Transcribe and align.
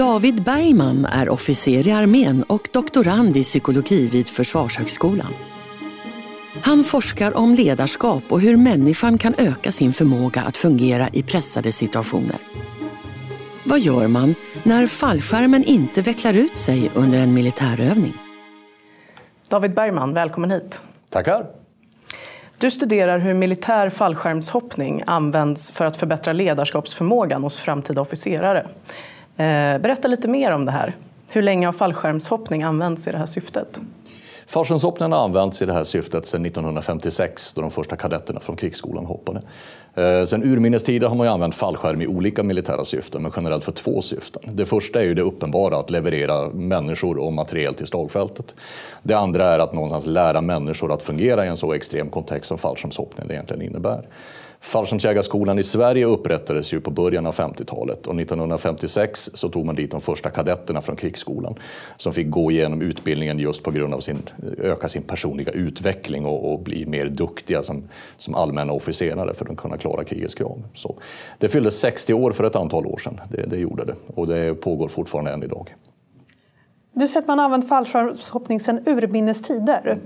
David 0.00 0.42
Bergman 0.42 1.04
är 1.04 1.28
officer 1.28 1.86
i 1.86 1.92
armén 1.92 2.42
och 2.42 2.68
doktorand 2.72 3.36
i 3.36 3.42
psykologi 3.42 4.08
vid 4.08 4.28
Försvarshögskolan. 4.28 5.34
Han 6.62 6.84
forskar 6.84 7.36
om 7.36 7.54
ledarskap 7.54 8.22
och 8.28 8.40
hur 8.40 8.56
människan 8.56 9.18
kan 9.18 9.34
öka 9.38 9.72
sin 9.72 9.92
förmåga 9.92 10.42
att 10.42 10.56
fungera 10.56 11.08
i 11.12 11.22
pressade 11.22 11.72
situationer. 11.72 12.36
Vad 13.64 13.80
gör 13.80 14.06
man 14.08 14.34
när 14.62 14.86
fallskärmen 14.86 15.64
inte 15.64 16.02
vecklar 16.02 16.34
ut 16.34 16.56
sig 16.56 16.90
under 16.94 17.18
en 17.18 17.34
militärövning? 17.34 18.14
David 19.48 19.74
Bergman, 19.74 20.14
välkommen 20.14 20.50
hit. 20.50 20.82
Tackar. 21.10 21.46
Du 22.58 22.70
studerar 22.70 23.18
hur 23.18 23.34
militär 23.34 23.90
fallskärmshoppning 23.90 25.02
används 25.06 25.70
för 25.70 25.84
att 25.84 25.96
förbättra 25.96 26.32
ledarskapsförmågan 26.32 27.42
hos 27.42 27.56
framtida 27.56 28.00
officerare. 28.00 28.66
Eh, 29.40 29.78
berätta 29.78 30.08
lite 30.08 30.28
mer 30.28 30.52
om 30.52 30.64
det 30.64 30.72
här. 30.72 30.96
Hur 31.32 31.42
länge 31.42 31.66
har 31.66 31.72
fallskärmshoppning 31.72 32.62
använts 32.62 33.08
i 33.08 33.10
det 33.10 33.18
här 33.18 33.26
syftet? 33.26 33.80
Fallskärmshoppningen 34.46 35.12
har 35.12 35.24
använts 35.24 35.62
i 35.62 35.66
det 35.66 35.72
här 35.72 35.84
syftet 35.84 36.26
sedan 36.26 36.46
1956 36.46 37.52
då 37.54 37.60
de 37.60 37.70
första 37.70 37.96
kadetterna 37.96 38.40
från 38.40 38.56
krigsskolan 38.56 39.06
hoppade. 39.06 39.40
Eh, 39.94 40.24
Sen 40.24 40.44
urminnes 40.44 40.84
tider 40.84 41.08
har 41.08 41.16
man 41.16 41.26
ju 41.26 41.32
använt 41.32 41.54
fallskärm 41.54 42.02
i 42.02 42.06
olika 42.06 42.42
militära 42.42 42.84
syften, 42.84 43.22
men 43.22 43.32
generellt 43.36 43.64
för 43.64 43.72
två 43.72 44.02
syften. 44.02 44.42
Det 44.56 44.66
första 44.66 45.00
är 45.00 45.04
ju 45.04 45.14
det 45.14 45.22
uppenbara, 45.22 45.78
att 45.78 45.90
leverera 45.90 46.48
människor 46.48 47.18
och 47.18 47.32
materiel 47.32 47.74
till 47.74 47.86
slagfältet. 47.86 48.54
Det 49.02 49.14
andra 49.14 49.44
är 49.44 49.58
att 49.58 49.72
någonstans 49.72 50.06
lära 50.06 50.40
människor 50.40 50.92
att 50.92 51.02
fungera 51.02 51.44
i 51.44 51.48
en 51.48 51.56
så 51.56 51.72
extrem 51.72 52.10
kontext 52.10 52.48
som 52.48 52.58
fallskärmshoppningen 52.58 53.30
egentligen 53.32 53.62
innebär. 53.62 54.06
Fallskärmsjägarskolan 54.62 55.58
i 55.58 55.62
Sverige 55.62 56.04
upprättades 56.04 56.72
ju 56.72 56.80
på 56.80 56.90
början 56.90 57.26
av 57.26 57.34
50-talet 57.34 58.06
och 58.06 58.20
1956 58.20 59.30
så 59.34 59.48
tog 59.48 59.66
man 59.66 59.74
dit 59.74 59.90
de 59.90 60.00
första 60.00 60.30
kadetterna 60.30 60.82
från 60.82 60.96
krigsskolan 60.96 61.54
som 61.96 62.12
fick 62.12 62.30
gå 62.30 62.50
igenom 62.50 62.82
utbildningen 62.82 63.38
just 63.38 63.62
på 63.62 63.70
grund 63.70 63.94
av 63.94 64.00
sin 64.00 64.22
öka 64.58 64.88
sin 64.88 65.02
personliga 65.02 65.52
utveckling 65.52 66.26
och, 66.26 66.52
och 66.52 66.60
bli 66.60 66.86
mer 66.86 67.08
duktiga 67.08 67.62
som, 67.62 67.88
som 68.16 68.34
allmänna 68.34 68.72
officerare 68.72 69.34
för 69.34 69.50
att 69.50 69.56
kunna 69.56 69.76
klara 69.76 70.04
krigets 70.04 70.34
krav. 70.34 70.62
Så 70.74 70.98
det 71.38 71.48
fyllde 71.48 71.70
60 71.70 72.14
år 72.14 72.32
för 72.32 72.44
ett 72.44 72.56
antal 72.56 72.86
år 72.86 72.98
sedan, 72.98 73.20
det, 73.30 73.46
det 73.46 73.56
gjorde 73.56 73.84
det 73.84 73.94
och 74.14 74.26
det 74.26 74.54
pågår 74.54 74.88
fortfarande 74.88 75.32
än 75.32 75.42
idag. 75.42 75.74
Du 76.92 77.08
säger 77.08 77.22
att 77.22 77.28
man 77.28 77.38
har 77.38 77.44
använt 77.44 77.68
fallskärmshoppning 77.68 78.60
sedan 78.60 78.82
urminnes 78.86 79.42
tider 79.42 79.98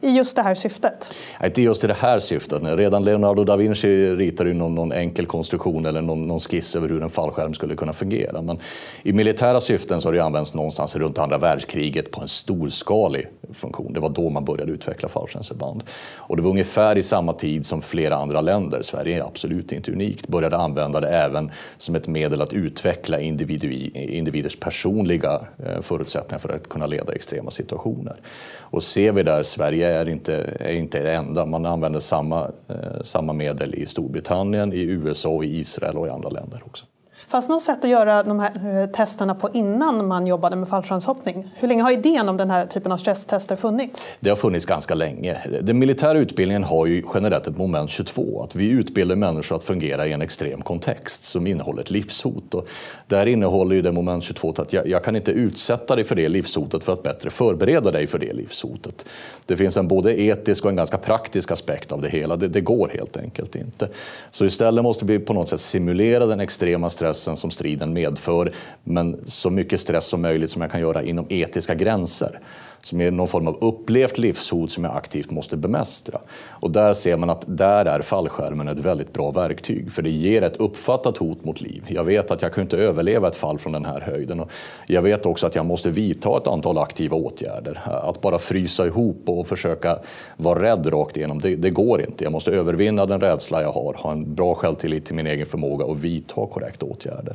i 0.00 0.16
just 0.16 0.36
det 0.36 0.42
här 0.42 0.54
syftet? 0.54 1.14
Inte 1.44 1.62
just 1.62 1.84
i 1.84 1.86
det 1.86 1.94
här 1.94 2.18
syftet. 2.18 2.62
Redan 2.62 3.04
Leonardo 3.04 3.44
da 3.44 3.56
Vinci 3.56 3.88
ritade 4.16 4.50
ju 4.50 4.54
någon, 4.54 4.74
någon 4.74 4.92
enkel 4.92 5.26
konstruktion 5.26 5.86
eller 5.86 6.02
någon, 6.02 6.26
någon, 6.26 6.40
skiss 6.40 6.76
över 6.76 6.88
hur 6.88 7.02
en 7.02 7.10
fallskärm 7.10 7.54
skulle 7.54 7.76
kunna 7.76 7.92
fungera. 7.92 8.42
Men 8.42 8.58
i 9.02 9.12
militära 9.12 9.60
syften 9.60 10.00
så 10.00 10.08
har 10.08 10.12
det 10.12 10.24
använts 10.24 10.54
någonstans 10.54 10.96
runt 10.96 11.18
andra 11.18 11.38
världskriget 11.38 12.10
på 12.10 12.20
en 12.20 12.28
storskalig 12.28 13.26
funktion. 13.52 13.92
Det 13.92 14.00
var 14.00 14.08
då 14.08 14.30
man 14.30 14.44
började 14.44 14.72
utveckla 14.72 15.08
fallskärmsförband. 15.08 15.82
Och 16.16 16.36
det 16.36 16.42
var 16.42 16.50
ungefär 16.50 16.98
i 16.98 17.02
samma 17.02 17.32
tid 17.32 17.66
som 17.66 17.82
flera 17.82 18.16
andra 18.16 18.40
länder, 18.40 18.82
Sverige 18.82 19.16
är 19.16 19.26
absolut 19.26 19.72
inte 19.72 19.92
unikt, 19.92 20.28
började 20.28 20.56
använda 20.56 21.00
det 21.00 21.08
även 21.08 21.50
som 21.76 21.94
ett 21.94 22.08
medel 22.08 22.42
att 22.42 22.52
utveckla 22.52 23.20
individers 23.20 24.56
personliga 24.56 25.40
eh, 25.66 25.80
förutsättningar 25.80 26.38
för 26.38 26.48
att 26.48 26.68
kunna 26.68 26.86
leda 26.86 27.12
extrema 27.12 27.50
situationer. 27.50 28.16
Och 28.58 28.82
ser 28.82 29.12
vi 29.12 29.22
där, 29.22 29.42
Sverige 29.42 29.85
är 29.86 30.08
inte, 30.08 30.56
är 30.60 30.72
inte 30.72 31.02
det 31.02 31.14
enda. 31.14 31.46
Man 31.46 31.66
använder 31.66 32.00
samma, 32.00 32.50
eh, 32.68 33.02
samma 33.02 33.32
medel 33.32 33.74
i 33.74 33.86
Storbritannien, 33.86 34.72
i 34.72 34.80
USA, 34.80 35.42
i 35.44 35.58
Israel 35.58 35.96
och 35.96 36.06
i 36.06 36.10
andra 36.10 36.28
länder 36.28 36.62
också. 36.66 36.84
Fanns 37.28 37.46
det 37.46 37.52
något 37.52 37.62
sätt 37.62 37.84
att 37.84 37.90
göra 37.90 38.22
de 38.22 38.40
här 38.40 38.82
eh, 38.82 38.86
testerna 38.86 39.34
på 39.34 39.48
innan 39.52 40.06
man 40.06 40.26
jobbade 40.26 40.56
med 40.56 40.68
fallskärmshoppning? 40.68 41.50
Hur 41.54 41.68
länge 41.68 41.82
har 41.82 41.92
idén 41.92 42.28
om 42.28 42.36
den 42.36 42.50
här 42.50 42.66
typen 42.66 42.92
av 42.92 42.96
stresstester 42.96 43.56
funnits? 43.56 44.08
Det 44.20 44.30
har 44.30 44.36
funnits 44.36 44.66
ganska 44.66 44.94
länge. 44.94 45.36
Den 45.62 45.78
militära 45.78 46.18
utbildningen 46.18 46.64
har 46.64 46.86
ju 46.86 47.04
generellt 47.14 47.46
ett 47.46 47.56
moment 47.56 47.90
22, 47.90 48.42
att 48.42 48.54
vi 48.54 48.68
utbildar 48.68 49.16
människor 49.16 49.56
att 49.56 49.64
fungera 49.64 50.06
i 50.06 50.12
en 50.12 50.22
extrem 50.22 50.62
kontext 50.62 51.24
som 51.24 51.46
innehåller 51.46 51.82
ett 51.82 51.90
livshot. 51.90 52.54
Och 52.54 52.68
där 53.06 53.26
innehåller 53.26 53.76
ju 53.76 53.82
det 53.82 53.92
moment 53.92 54.24
22 54.24 54.54
att 54.58 54.72
jag, 54.72 54.88
jag 54.88 55.04
kan 55.04 55.16
inte 55.16 55.30
utsätta 55.30 55.96
dig 55.96 56.04
för 56.04 56.14
det 56.14 56.28
livshotet 56.28 56.84
för 56.84 56.92
att 56.92 57.02
bättre 57.02 57.30
förbereda 57.30 57.90
dig 57.90 58.06
för 58.06 58.18
det 58.18 58.32
livshotet. 58.32 59.06
Det 59.46 59.56
finns 59.56 59.76
en 59.76 59.88
både 59.88 60.20
etisk 60.20 60.64
och 60.64 60.70
en 60.70 60.76
ganska 60.76 60.98
praktisk 60.98 61.50
aspekt 61.50 61.92
av 61.92 62.02
det 62.02 62.08
hela. 62.08 62.36
Det, 62.36 62.48
det 62.48 62.60
går 62.60 62.88
helt 62.88 63.16
enkelt 63.16 63.54
inte. 63.54 63.88
Så 64.30 64.44
istället 64.44 64.84
måste 64.84 65.04
vi 65.04 65.18
på 65.18 65.32
något 65.32 65.48
sätt 65.48 65.60
simulera 65.60 66.26
den 66.26 66.40
extrema 66.40 66.90
stressen 66.90 67.15
stressen 67.16 67.36
som 67.36 67.50
striden 67.50 67.92
medför, 67.92 68.52
men 68.84 69.20
så 69.26 69.50
mycket 69.50 69.80
stress 69.80 70.06
som 70.06 70.22
möjligt 70.22 70.50
som 70.50 70.62
jag 70.62 70.70
kan 70.70 70.80
göra 70.80 71.02
inom 71.02 71.26
etiska 71.28 71.74
gränser 71.74 72.40
som 72.86 73.00
är 73.00 73.10
någon 73.10 73.28
form 73.28 73.48
av 73.48 73.58
upplevt 73.60 74.18
livshot 74.18 74.70
som 74.70 74.84
jag 74.84 74.96
aktivt 74.96 75.30
måste 75.30 75.56
bemästra. 75.56 76.20
Och 76.50 76.70
där 76.70 76.92
ser 76.92 77.16
man 77.16 77.30
att 77.30 77.44
där 77.46 77.84
är 77.84 78.00
fallskärmen 78.00 78.68
ett 78.68 78.78
väldigt 78.78 79.12
bra 79.12 79.30
verktyg, 79.30 79.92
för 79.92 80.02
det 80.02 80.10
ger 80.10 80.42
ett 80.42 80.56
uppfattat 80.56 81.16
hot 81.16 81.44
mot 81.44 81.60
liv. 81.60 81.84
Jag 81.88 82.04
vet 82.04 82.30
att 82.30 82.42
jag 82.42 82.54
kan 82.54 82.62
inte 82.62 82.76
överleva 82.76 83.28
ett 83.28 83.36
fall 83.36 83.58
från 83.58 83.72
den 83.72 83.84
här 83.84 84.00
höjden. 84.00 84.40
Och 84.40 84.50
jag 84.86 85.02
vet 85.02 85.26
också 85.26 85.46
att 85.46 85.54
jag 85.54 85.66
måste 85.66 85.90
vidta 85.90 86.36
ett 86.36 86.46
antal 86.46 86.78
aktiva 86.78 87.16
åtgärder. 87.16 87.82
Att 87.84 88.20
bara 88.20 88.38
frysa 88.38 88.86
ihop 88.86 89.22
och 89.26 89.46
försöka 89.46 89.98
vara 90.36 90.62
rädd 90.62 90.92
rakt 90.92 91.16
igenom, 91.16 91.38
det, 91.38 91.56
det 91.56 91.70
går 91.70 92.00
inte. 92.00 92.24
Jag 92.24 92.32
måste 92.32 92.50
övervinna 92.50 93.06
den 93.06 93.20
rädsla 93.20 93.62
jag 93.62 93.72
har, 93.72 93.94
ha 93.94 94.12
en 94.12 94.34
bra 94.34 94.54
självtillit 94.54 95.04
till 95.04 95.14
min 95.14 95.26
egen 95.26 95.46
förmåga 95.46 95.84
och 95.84 96.04
vidta 96.04 96.46
korrekta 96.46 96.86
åtgärder. 96.86 97.34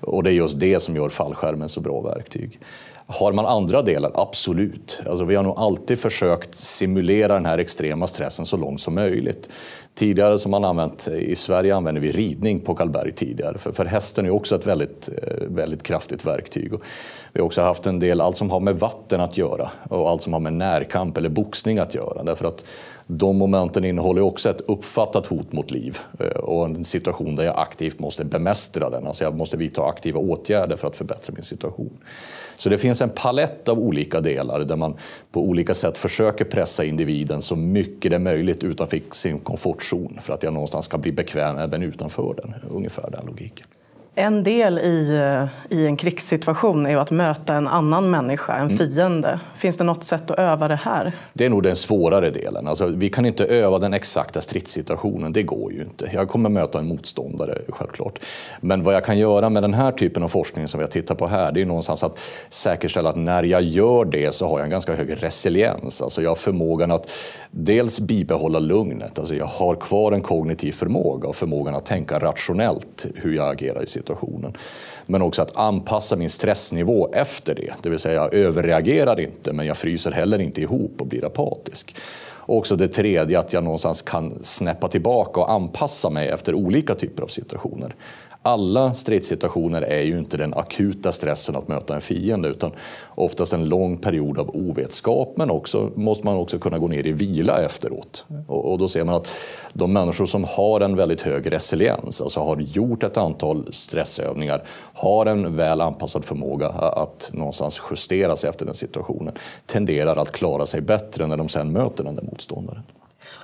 Och 0.00 0.22
det 0.22 0.30
är 0.30 0.34
just 0.34 0.60
det 0.60 0.80
som 0.80 0.96
gör 0.96 1.08
fallskärmen 1.08 1.68
så 1.68 1.80
bra 1.80 2.00
verktyg. 2.00 2.60
Har 3.08 3.32
man 3.32 3.46
andra 3.46 3.82
delar? 3.82 4.10
Absolut. 4.14 5.00
Alltså, 5.06 5.24
vi 5.24 5.34
har 5.34 5.42
nog 5.42 5.58
alltid 5.58 5.98
försökt 5.98 6.54
simulera 6.54 7.34
den 7.34 7.46
här 7.46 7.58
extrema 7.58 8.06
stressen 8.06 8.46
så 8.46 8.56
långt 8.56 8.80
som 8.80 8.94
möjligt. 8.94 9.48
Tidigare 9.94 10.38
som 10.38 10.50
man 10.50 10.64
använt, 10.64 11.08
i 11.08 11.36
Sverige 11.36 11.76
använder 11.76 12.02
vi 12.02 12.12
ridning 12.12 12.60
på 12.60 12.74
Karlberg 12.74 13.12
tidigare, 13.12 13.58
för, 13.58 13.72
för 13.72 13.84
hästen 13.84 14.26
är 14.26 14.30
också 14.30 14.54
ett 14.54 14.66
väldigt, 14.66 15.08
eh, 15.08 15.46
väldigt 15.48 15.82
kraftigt 15.82 16.26
verktyg. 16.26 16.74
Och 16.74 16.82
vi 17.32 17.40
har 17.40 17.46
också 17.46 17.62
haft 17.62 17.86
en 17.86 17.98
del, 17.98 18.20
allt 18.20 18.36
som 18.36 18.50
har 18.50 18.60
med 18.60 18.78
vatten 18.78 19.20
att 19.20 19.36
göra 19.36 19.70
och 19.90 20.10
allt 20.10 20.22
som 20.22 20.32
har 20.32 20.40
med 20.40 20.52
närkamp 20.52 21.18
eller 21.18 21.28
boxning 21.28 21.78
att 21.78 21.94
göra. 21.94 22.22
Därför 22.22 22.44
att 22.44 22.64
de 23.06 23.36
momenten 23.36 23.84
innehåller 23.84 24.22
också 24.22 24.50
ett 24.50 24.60
uppfattat 24.60 25.26
hot 25.26 25.52
mot 25.52 25.70
liv 25.70 25.98
eh, 26.20 26.26
och 26.26 26.64
en 26.64 26.84
situation 26.84 27.36
där 27.36 27.44
jag 27.44 27.58
aktivt 27.58 27.98
måste 27.98 28.24
bemästra 28.24 28.90
den. 28.90 29.06
Alltså 29.06 29.24
jag 29.24 29.36
måste 29.36 29.56
vidta 29.56 29.84
aktiva 29.84 30.20
åtgärder 30.20 30.76
för 30.76 30.88
att 30.88 30.96
förbättra 30.96 31.34
min 31.34 31.42
situation. 31.42 31.98
Så 32.56 32.68
det 32.68 32.78
finns 32.78 33.02
en 33.02 33.10
palett 33.10 33.68
av 33.68 33.78
olika 33.78 34.20
delar 34.20 34.60
där 34.60 34.76
man 34.76 34.94
på 35.32 35.40
olika 35.40 35.74
sätt 35.74 35.98
försöker 35.98 36.44
pressa 36.44 36.84
individen 36.84 37.42
så 37.42 37.56
mycket 37.56 38.10
det 38.10 38.16
är 38.16 38.20
möjligt 38.20 38.64
utanför 38.64 39.00
sin 39.12 39.38
komfortzon 39.38 40.18
för 40.22 40.34
att 40.34 40.42
jag 40.42 40.52
någonstans 40.52 40.84
ska 40.84 40.98
bli 40.98 41.12
bekväm 41.12 41.58
även 41.58 41.82
utanför 41.82 42.34
den. 42.42 42.54
Ungefär 42.70 43.10
den 43.10 43.26
logiken. 43.26 43.66
En 44.18 44.42
del 44.42 44.78
i, 44.78 45.10
eh, 45.10 45.78
i 45.78 45.86
en 45.86 45.96
krigssituation 45.96 46.86
är 46.86 46.96
att 46.96 47.10
möta 47.10 47.54
en 47.54 47.68
annan 47.68 48.10
människa, 48.10 48.56
en 48.56 48.70
mm. 48.70 48.78
fiende. 48.78 49.40
Finns 49.56 49.76
det 49.76 49.84
något 49.84 50.04
sätt 50.04 50.30
att 50.30 50.38
öva 50.38 50.68
det 50.68 50.76
här? 50.76 51.12
Det 51.32 51.44
är 51.44 51.50
nog 51.50 51.62
den 51.62 51.76
svårare 51.76 52.30
delen. 52.30 52.66
Alltså, 52.66 52.86
vi 52.86 53.10
kan 53.10 53.26
inte 53.26 53.44
öva 53.44 53.78
den 53.78 53.94
exakta 53.94 54.40
stridssituationen, 54.40 55.32
det 55.32 55.42
går 55.42 55.72
ju 55.72 55.82
inte. 55.82 56.10
Jag 56.14 56.28
kommer 56.28 56.48
möta 56.48 56.78
en 56.78 56.86
motståndare, 56.86 57.58
självklart. 57.68 58.18
Men 58.60 58.82
vad 58.82 58.94
jag 58.94 59.04
kan 59.04 59.18
göra 59.18 59.50
med 59.50 59.62
den 59.62 59.74
här 59.74 59.92
typen 59.92 60.22
av 60.22 60.28
forskning 60.28 60.68
som 60.68 60.78
vi 60.78 60.84
har 60.84 60.90
tittat 60.90 61.18
på 61.18 61.26
här, 61.26 61.52
det 61.52 61.60
är 61.60 61.66
någonstans 61.66 62.04
att 62.04 62.18
säkerställa 62.48 63.10
att 63.10 63.16
när 63.16 63.42
jag 63.42 63.62
gör 63.62 64.04
det 64.04 64.34
så 64.34 64.48
har 64.48 64.58
jag 64.58 64.64
en 64.64 64.70
ganska 64.70 64.94
hög 64.94 65.22
resiliens. 65.22 66.02
Alltså 66.02 66.22
jag 66.22 66.30
har 66.30 66.36
förmågan 66.36 66.90
att 66.90 67.10
dels 67.50 68.00
bibehålla 68.00 68.58
lugnet, 68.58 69.18
alltså 69.18 69.34
jag 69.34 69.46
har 69.46 69.74
kvar 69.74 70.12
en 70.12 70.20
kognitiv 70.20 70.72
förmåga 70.72 71.28
och 71.28 71.36
förmågan 71.36 71.74
att 71.74 71.86
tänka 71.86 72.18
rationellt 72.18 73.06
hur 73.14 73.32
jag 73.32 73.50
agerar 73.50 73.82
i 73.82 73.86
situationen 73.86 74.05
situationen. 74.06 74.56
Men 75.06 75.22
också 75.22 75.42
att 75.42 75.56
anpassa 75.56 76.16
min 76.16 76.30
stressnivå 76.30 77.12
efter 77.12 77.54
det. 77.54 77.72
Det 77.82 77.90
vill 77.90 77.98
säga 77.98 78.14
jag 78.14 78.34
överreagerar 78.34 79.20
inte 79.20 79.52
men 79.52 79.66
jag 79.66 79.76
fryser 79.76 80.12
heller 80.12 80.38
inte 80.38 80.60
ihop 80.62 81.00
och 81.00 81.06
blir 81.06 81.24
apatisk. 81.24 81.96
Och 82.48 82.56
också 82.56 82.76
det 82.76 82.88
tredje, 82.88 83.38
att 83.38 83.52
jag 83.52 83.64
någonstans 83.64 84.02
kan 84.02 84.38
snäppa 84.42 84.88
tillbaka 84.88 85.40
och 85.40 85.50
anpassa 85.50 86.10
mig 86.10 86.28
efter 86.28 86.54
olika 86.54 86.94
typer 86.94 87.22
av 87.22 87.28
situationer 87.28 87.94
alla 88.46 88.94
stridssituationer 88.94 89.82
är 89.82 90.02
ju 90.02 90.18
inte 90.18 90.36
den 90.36 90.54
akuta 90.54 91.12
stressen 91.12 91.56
att 91.56 91.68
möta 91.68 91.94
en 91.94 92.00
fiende 92.00 92.48
utan 92.48 92.72
oftast 93.08 93.52
en 93.52 93.64
lång 93.64 93.96
period 93.96 94.38
av 94.38 94.50
ovetskap 94.56 95.32
men 95.36 95.50
också 95.50 95.90
måste 95.94 96.26
man 96.26 96.36
också 96.36 96.58
kunna 96.58 96.78
gå 96.78 96.88
ner 96.88 97.06
i 97.06 97.12
vila 97.12 97.62
efteråt. 97.62 98.26
Och, 98.46 98.72
och 98.72 98.78
då 98.78 98.88
ser 98.88 99.04
man 99.04 99.14
att 99.14 99.30
de 99.72 99.92
människor 99.92 100.26
som 100.26 100.44
har 100.44 100.80
en 100.80 100.96
väldigt 100.96 101.22
hög 101.22 101.52
resiliens, 101.52 102.20
alltså 102.20 102.40
har 102.40 102.56
gjort 102.56 103.02
ett 103.02 103.16
antal 103.16 103.72
stressövningar, 103.72 104.64
har 104.92 105.26
en 105.26 105.56
väl 105.56 105.80
anpassad 105.80 106.24
förmåga 106.24 106.68
att 106.68 107.30
någonstans 107.32 107.80
justera 107.90 108.36
sig 108.36 108.50
efter 108.50 108.66
den 108.66 108.74
situationen, 108.74 109.34
tenderar 109.66 110.16
att 110.16 110.32
klara 110.32 110.66
sig 110.66 110.80
bättre 110.80 111.26
när 111.26 111.36
de 111.36 111.48
sen 111.48 111.72
möter 111.72 112.04
den 112.04 112.16
där 112.16 112.22
motståndaren. 112.22 112.82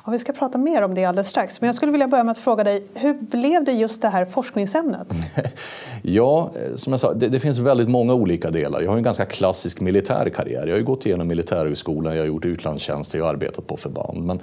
Och 0.05 0.13
vi 0.13 0.19
ska 0.19 0.33
prata 0.33 0.59
mer 0.59 0.83
om 0.83 0.95
det 0.95 1.05
alldeles 1.05 1.29
strax. 1.29 1.61
Men 1.61 1.67
jag 1.69 1.75
skulle 1.75 1.93
vilja 1.93 2.09
börja 2.09 2.25
med 2.25 2.33
att 2.33 2.39
fråga 2.39 2.65
dig, 2.65 2.85
hur 2.95 3.15
blev 3.15 3.65
det 3.65 3.73
just 3.73 4.03
det 4.03 4.09
här 4.09 4.27
forskningsämnet? 4.27 5.15
ja, 6.03 6.51
eh, 6.57 6.77
som 6.77 6.93
jag 6.93 7.01
sa, 7.01 7.15
det, 7.15 7.29
det, 7.29 7.41
finns 7.41 7.59
väldigt 7.59 7.89
många 7.89 8.15
olika 8.15 8.51
delar. 8.51 8.81
Jag 8.81 8.91
har 8.91 8.97
en 8.97 9.03
ganska 9.03 9.25
klassisk 9.25 9.81
militär 9.81 10.29
karriär. 10.29 10.67
Jag 10.67 10.77
har 10.77 10.81
gått 10.81 11.07
igenom 11.07 11.29
militärhögskolan, 11.29 12.15
jag 12.15 12.23
har 12.23 12.27
gjort 12.27 12.45
utlandstjänster, 12.45 13.19
jag 13.19 13.25
har 13.25 13.33
arbetat 13.33 13.67
på 13.67 13.77
förband. 13.77 14.27
Men 14.27 14.41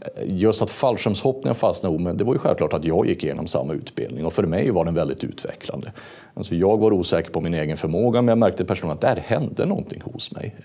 eh, 0.00 0.08
just 0.26 0.62
att 0.62 0.70
fallskärmshoppningen 0.70 1.54
fastnade 1.54 1.98
med, 1.98 2.16
det 2.16 2.24
var 2.24 2.32
ju 2.32 2.38
självklart 2.38 2.72
att 2.72 2.84
jag 2.84 3.06
gick 3.06 3.24
igenom 3.24 3.46
samma 3.46 3.72
utbildning 3.72 4.26
och 4.26 4.32
för 4.32 4.42
mig 4.42 4.70
var 4.70 4.84
den 4.84 4.94
väldigt 4.94 5.24
utvecklande. 5.24 5.92
Alltså 6.34 6.54
jag 6.54 6.78
var 6.78 6.92
osäker 6.92 7.30
på 7.30 7.40
min 7.40 7.54
egen 7.54 7.76
förmåga 7.76 8.22
men 8.22 8.28
jag 8.28 8.38
märkte 8.38 8.64
personligen 8.64 8.94
att 8.94 9.00
där 9.00 9.22
hände 9.26 9.66
någonting 9.66 10.02
hos 10.04 10.32
mig. 10.32 10.56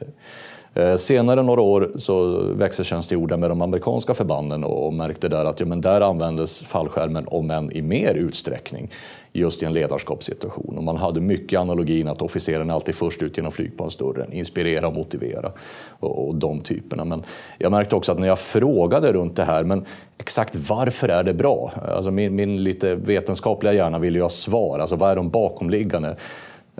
Eh, 0.74 0.96
senare 0.96 1.44
några 1.44 1.62
år 1.62 1.92
så 1.96 2.44
växeltjänstgjorde 2.54 3.34
jag 3.34 3.40
med 3.40 3.52
de 3.52 3.62
amerikanska 3.62 4.14
förbanden 4.14 4.64
och 4.64 4.94
märkte 4.94 5.28
där 5.28 5.46
att 5.46 5.60
ja, 5.60 5.66
men 5.66 5.82
där 5.82 6.02
användes 6.02 6.64
fallskärmen, 6.64 7.28
om 7.28 7.52
än 7.52 7.72
i 7.72 7.82
mer 7.82 8.14
utsträckning, 8.14 8.92
just 9.32 9.64
i 9.64 9.66
en 9.66 9.74
ledarskapssituation. 9.74 10.78
Och 10.78 10.84
man 10.84 10.98
hade 10.98 11.22
mycket 11.22 11.60
analogin 11.60 12.08
att 12.08 12.22
officeren 12.22 12.70
alltid 12.70 12.96
först 12.96 13.22
ut 13.22 13.38
genom 13.38 13.52
flygplansdörren, 13.52 14.34
inspirera 14.34 14.88
och 14.88 14.94
motivera 14.94 15.52
och, 16.00 16.28
och 16.28 16.36
de 16.36 16.60
typerna. 16.60 17.06
Men 17.06 17.24
jag 17.58 17.72
märkte 17.72 17.96
också 17.96 18.12
att 18.12 18.20
när 18.20 18.28
jag 18.28 18.40
frågade 18.40 19.14
runt 19.14 19.36
det 19.36 19.44
här, 19.44 19.64
men 19.64 19.86
exakt 20.18 20.56
varför 20.56 21.10
är 21.10 21.24
det 21.24 21.34
bra? 21.34 21.72
Alltså 21.96 22.12
min, 22.12 22.36
min 22.36 22.64
lite 22.64 22.96
vetenskapliga 22.96 23.74
hjärna 23.74 24.00
vill 24.00 24.16
ju 24.16 24.22
ha 24.22 24.30
svar, 24.30 24.80
alltså 24.80 24.96
vad 24.96 25.12
är 25.12 25.16
de 25.16 25.30
bakomliggande? 25.30 26.16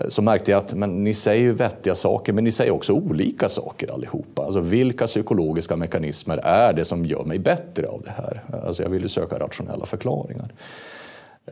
Så 0.08 0.22
märkte 0.22 0.50
jag 0.50 0.58
att 0.58 0.74
men 0.74 1.04
ni 1.04 1.14
säger 1.14 1.42
ju 1.42 1.52
vettiga 1.52 1.94
saker, 1.94 2.32
men 2.32 2.44
ni 2.44 2.52
säger 2.52 2.70
också 2.70 2.92
olika 2.92 3.48
saker 3.48 3.92
allihopa. 3.92 4.44
Alltså 4.44 4.60
vilka 4.60 5.06
psykologiska 5.06 5.76
mekanismer 5.76 6.36
är 6.36 6.72
det 6.72 6.84
som 6.84 7.06
gör 7.06 7.24
mig 7.24 7.38
bättre 7.38 7.88
av 7.88 8.02
det 8.02 8.10
här? 8.10 8.42
Alltså 8.66 8.82
jag 8.82 8.90
vill 8.90 9.02
ju 9.02 9.08
söka 9.08 9.38
rationella 9.38 9.86
förklaringar. 9.86 10.52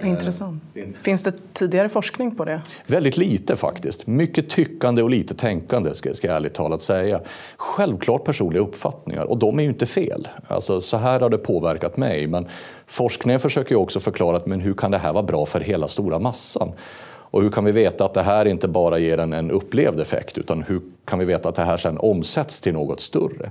Intressant. 0.03 0.63
Finns 1.03 1.25
det 1.25 1.33
tidigare 1.53 1.89
forskning 1.89 2.35
på 2.37 2.45
det? 2.45 2.63
Väldigt 2.87 3.17
lite 3.17 3.57
faktiskt. 3.57 4.07
Mycket 4.07 4.51
tyckande 4.51 5.03
och 5.03 5.11
lite 5.11 5.35
tänkande 5.35 5.95
ska, 5.95 6.15
ska 6.15 6.27
jag 6.27 6.37
ärligt 6.37 6.55
talat 6.55 6.83
säga. 6.83 7.21
Självklart 7.57 8.25
personliga 8.25 8.63
uppfattningar 8.63 9.25
och 9.25 9.39
de 9.39 9.59
är 9.59 9.63
ju 9.63 9.69
inte 9.69 9.87
fel. 9.87 10.29
Alltså, 10.47 10.81
så 10.81 10.97
här 10.97 11.21
har 11.21 11.31
det 11.31 11.39
påverkat 11.39 11.97
mig 11.97 12.27
men 12.27 12.49
forskningen 12.87 13.41
försöker 13.41 13.71
ju 13.71 13.77
också 13.77 14.01
förklara 14.01 14.37
att 14.37 14.47
men 14.47 14.61
hur 14.61 14.75
kan 14.75 14.91
det 14.91 14.99
här 14.99 15.13
vara 15.13 15.23
bra 15.23 15.47
för 15.47 15.61
hela 15.61 15.89
stora 15.89 16.19
massan? 16.19 16.73
Och 17.31 17.43
hur 17.43 17.51
kan 17.51 17.65
vi 17.65 17.73
veta 17.73 18.05
att 18.05 18.15
det 18.15 18.23
här 18.23 18.45
inte 18.45 18.69
bara 18.69 18.99
ger 18.99 19.19
en, 19.19 19.33
en 19.33 19.51
upplevd 19.51 20.01
effekt 20.01 20.39
utan 20.39 20.63
hur 20.63 20.81
kan 21.05 21.19
vi 21.19 21.25
veta 21.25 21.49
att 21.49 21.55
det 21.55 21.65
här 21.65 21.77
sen 21.77 21.99
omsätts 21.99 22.61
till 22.61 22.73
något 22.73 23.01
större? 23.01 23.51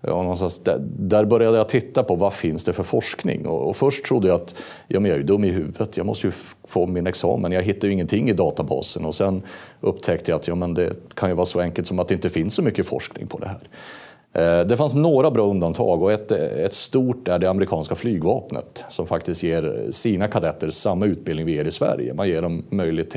Där, 0.00 0.78
där 0.98 1.24
började 1.24 1.56
jag 1.56 1.68
titta 1.68 2.02
på 2.02 2.14
vad 2.14 2.34
finns 2.34 2.64
det 2.64 2.72
för 2.72 2.82
forskning 2.82 3.46
och, 3.46 3.68
och 3.68 3.76
först 3.76 4.04
trodde 4.04 4.28
jag 4.28 4.40
att 4.40 4.54
ja, 4.88 5.00
men 5.00 5.10
jag 5.10 5.14
är 5.14 5.20
ju 5.20 5.26
dum 5.26 5.44
i 5.44 5.50
huvudet, 5.50 5.96
jag 5.96 6.06
måste 6.06 6.26
ju 6.26 6.32
få 6.64 6.86
min 6.86 7.06
examen. 7.06 7.52
Jag 7.52 7.62
hittar 7.62 7.88
ju 7.88 7.94
ingenting 7.94 8.30
i 8.30 8.32
databasen 8.32 9.04
och 9.04 9.14
sen 9.14 9.42
upptäckte 9.80 10.30
jag 10.30 10.38
att 10.38 10.48
ja, 10.48 10.54
men 10.54 10.74
det 10.74 10.92
kan 11.14 11.28
ju 11.28 11.34
vara 11.34 11.46
så 11.46 11.60
enkelt 11.60 11.88
som 11.88 11.98
att 11.98 12.08
det 12.08 12.14
inte 12.14 12.30
finns 12.30 12.54
så 12.54 12.62
mycket 12.62 12.86
forskning 12.86 13.26
på 13.26 13.38
det 13.38 13.48
här. 13.48 13.58
Eh, 14.38 14.66
det 14.66 14.76
fanns 14.76 14.94
några 14.94 15.30
bra 15.30 15.46
undantag 15.46 16.02
och 16.02 16.12
ett, 16.12 16.32
ett 16.32 16.74
stort 16.74 17.28
är 17.28 17.38
det 17.38 17.50
amerikanska 17.50 17.94
flygvapnet 17.94 18.84
som 18.88 19.06
faktiskt 19.06 19.42
ger 19.42 19.86
sina 19.90 20.28
kadetter 20.28 20.70
samma 20.70 21.06
utbildning 21.06 21.46
vi 21.46 21.52
ger 21.52 21.64
i 21.64 21.70
Sverige. 21.70 22.14
Man 22.14 22.28
ger 22.28 22.42
dem 22.42 22.64
möjlighet 22.70 23.10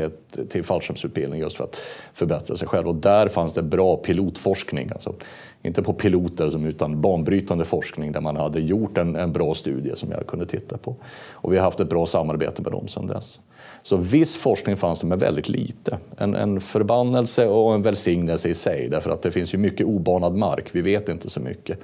till 0.50 0.64
fallskärmsutbildning 0.64 1.40
just 1.40 1.58
för 1.58 1.64
att 1.64 1.82
förbättra 2.14 2.56
sig 2.56 2.68
själv 2.68 2.88
och 2.88 2.96
där 2.96 3.28
fanns 3.28 3.54
det 3.54 3.62
bra 3.62 3.98
pilotforskning. 3.98 4.90
Alltså, 4.94 5.14
inte 5.62 5.84
på 5.84 5.94
piloter 5.94 6.68
utan 6.68 7.02
banbrytande 7.02 7.66
forskning 7.66 8.12
där 8.12 8.22
man 8.22 8.36
hade 8.36 8.60
gjort 8.60 8.98
en, 8.98 9.16
en 9.16 9.32
bra 9.32 9.54
studie 9.54 9.96
som 9.96 10.12
jag 10.12 10.28
kunde 10.28 10.46
titta 10.46 10.78
på. 10.78 10.96
Och 11.32 11.54
vi 11.54 11.58
har 11.58 11.64
haft 11.64 11.80
ett 11.80 11.90
bra 11.90 12.06
samarbete 12.06 12.62
med 12.62 12.72
dem 12.72 12.88
sedan 12.88 13.08
dess. 13.08 13.40
Så 13.82 13.98
viss 13.98 14.38
forskning 14.38 14.78
fanns 14.78 15.00
det, 15.00 15.08
men 15.08 15.20
väldigt 15.20 15.50
lite. 15.50 15.98
En, 16.18 16.36
en 16.36 16.62
förbannelse 16.62 17.48
och 17.48 17.74
en 17.74 17.82
välsignelse 17.82 18.50
i 18.50 18.54
sig, 18.54 18.90
därför 18.90 19.10
att 19.10 19.22
det 19.22 19.32
finns 19.32 19.54
ju 19.54 19.58
mycket 19.58 19.86
obanad 19.86 20.36
mark. 20.36 20.70
Vi 20.72 20.82
vet 20.82 21.10
inte 21.10 21.30
så 21.30 21.40
mycket. 21.40 21.80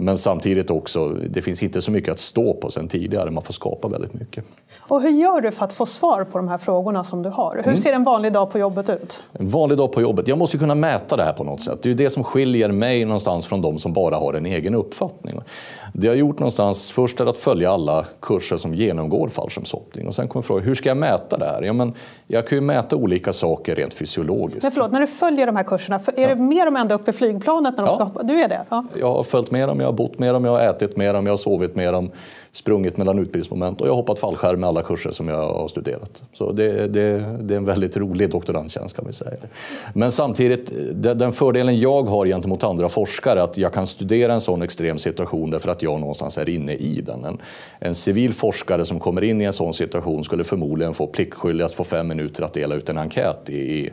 Men 0.00 0.18
samtidigt 0.18 0.70
också, 0.70 1.08
det 1.08 1.42
finns 1.42 1.62
inte 1.62 1.82
så 1.82 1.90
mycket 1.90 2.12
att 2.12 2.18
stå 2.18 2.54
på 2.54 2.70
sen 2.70 2.88
tidigare. 2.88 3.30
Man 3.30 3.42
får 3.42 3.52
skapa 3.52 3.88
väldigt 3.88 4.14
mycket. 4.14 4.44
Och 4.78 5.02
hur 5.02 5.10
gör 5.10 5.40
du 5.40 5.50
för 5.50 5.64
att 5.64 5.72
få 5.72 5.86
svar 5.86 6.24
på 6.24 6.38
de 6.38 6.48
här 6.48 6.58
frågorna 6.58 7.04
som 7.04 7.22
du 7.22 7.28
har? 7.28 7.56
Hur 7.56 7.66
mm. 7.66 7.76
ser 7.76 7.92
en 7.92 8.04
vanlig 8.04 8.32
dag 8.32 8.52
på 8.52 8.58
jobbet 8.58 8.90
ut? 8.90 9.24
En 9.32 9.48
vanlig 9.48 9.78
dag 9.78 9.92
på 9.92 10.02
jobbet? 10.02 10.28
Jag 10.28 10.38
måste 10.38 10.58
kunna 10.58 10.74
mäta 10.74 11.16
det 11.16 11.24
här 11.24 11.32
på 11.32 11.44
något 11.44 11.62
sätt. 11.62 11.78
Det 11.82 11.86
är 11.86 11.90
ju 11.90 11.96
det 11.96 12.10
som 12.10 12.24
skiljer 12.24 12.68
mig 12.68 13.04
någonstans 13.04 13.46
från 13.46 13.60
de 13.60 13.78
som 13.78 13.92
bara 13.92 14.16
har 14.16 14.34
en 14.34 14.46
egen 14.46 14.74
uppfattning. 14.74 15.40
Det 15.92 16.06
jag 16.06 16.12
har 16.12 16.16
gjort 16.18 16.38
någonstans 16.38 16.90
först 16.90 17.20
är 17.20 17.26
att 17.26 17.38
följa 17.38 17.70
alla 17.70 18.06
kurser 18.20 18.56
som 18.56 18.74
genomgår 18.74 19.28
fallskärmshoppning 19.28 20.06
och 20.06 20.14
sen 20.14 20.28
kommer 20.28 20.42
frågan 20.42 20.64
hur 20.64 20.74
ska 20.74 20.88
jag 20.88 20.96
mäta 20.96 21.38
det 21.38 21.46
här? 21.46 21.62
Ja, 21.62 21.72
men 21.72 21.94
jag 22.26 22.48
kan 22.48 22.58
ju 22.58 22.62
mäta 22.62 22.96
olika 22.96 23.32
saker 23.32 23.76
rent 23.76 23.94
fysiologiskt. 23.94 24.62
Men 24.62 24.72
förlåt, 24.72 24.92
när 24.92 25.00
du 25.00 25.06
följer 25.06 25.46
de 25.46 25.56
här 25.56 25.64
kurserna, 25.64 26.00
är 26.16 26.28
det 26.28 26.36
mer 26.36 26.68
om 26.68 26.76
ända 26.76 26.94
upp 26.94 27.08
i 27.08 27.12
flygplanet 27.12 27.78
när 27.78 27.84
de 27.84 27.90
ja. 27.90 27.94
ska 27.94 28.04
hoppa? 28.04 28.22
Du 28.22 28.42
är 28.42 28.48
det? 28.48 28.60
Ja. 28.68 28.84
Jag 28.98 29.14
har 29.14 29.22
följt 29.22 29.50
med 29.50 29.68
dem, 29.68 29.80
jag 29.80 29.86
har 29.86 29.92
bott 29.92 30.18
med 30.18 30.34
dem, 30.34 30.44
jag 30.44 30.52
har 30.52 30.60
ätit 30.60 30.96
med 30.96 31.14
dem, 31.14 31.26
jag 31.26 31.32
har 31.32 31.36
sovit 31.36 31.76
med 31.76 31.94
dem 31.94 32.10
sprungit 32.52 32.96
mellan 32.96 33.18
utbildningsmoment 33.18 33.80
och 33.80 33.86
jag 33.86 33.92
har 33.92 33.96
hoppat 33.96 34.18
fallskärm 34.18 34.60
med 34.60 34.68
alla 34.68 34.82
kurser 34.82 35.10
som 35.10 35.28
jag 35.28 35.52
har 35.52 35.68
studerat. 35.68 36.22
Så 36.32 36.52
det, 36.52 36.86
det, 36.86 37.36
det 37.40 37.54
är 37.54 37.58
en 37.58 37.64
väldigt 37.64 37.96
rolig 37.96 38.30
doktorandtjänst 38.30 38.96
kan 38.96 39.06
vi 39.06 39.12
säga. 39.12 39.36
Men 39.94 40.12
samtidigt, 40.12 40.72
den 40.92 41.32
fördelen 41.32 41.80
jag 41.80 42.02
har 42.02 42.26
gentemot 42.26 42.64
andra 42.64 42.88
forskare 42.88 43.40
är 43.40 43.44
att 43.44 43.58
jag 43.58 43.72
kan 43.72 43.86
studera 43.86 44.32
en 44.32 44.40
sån 44.40 44.62
extrem 44.62 44.98
situation 44.98 45.50
därför 45.50 45.70
att 45.70 45.82
jag 45.82 46.00
någonstans 46.00 46.38
är 46.38 46.48
inne 46.48 46.74
i 46.74 47.00
den. 47.00 47.24
En, 47.24 47.38
en 47.78 47.94
civil 47.94 48.32
forskare 48.32 48.84
som 48.84 49.00
kommer 49.00 49.24
in 49.24 49.40
i 49.40 49.44
en 49.44 49.52
sån 49.52 49.74
situation 49.74 50.24
skulle 50.24 50.44
förmodligen 50.44 50.94
få 50.94 51.06
pliktskyldigast 51.06 51.74
få 51.74 51.84
fem 51.84 52.08
minuter 52.08 52.42
att 52.42 52.52
dela 52.52 52.74
ut 52.74 52.88
en 52.88 52.98
enkät 52.98 53.50
i 53.50 53.90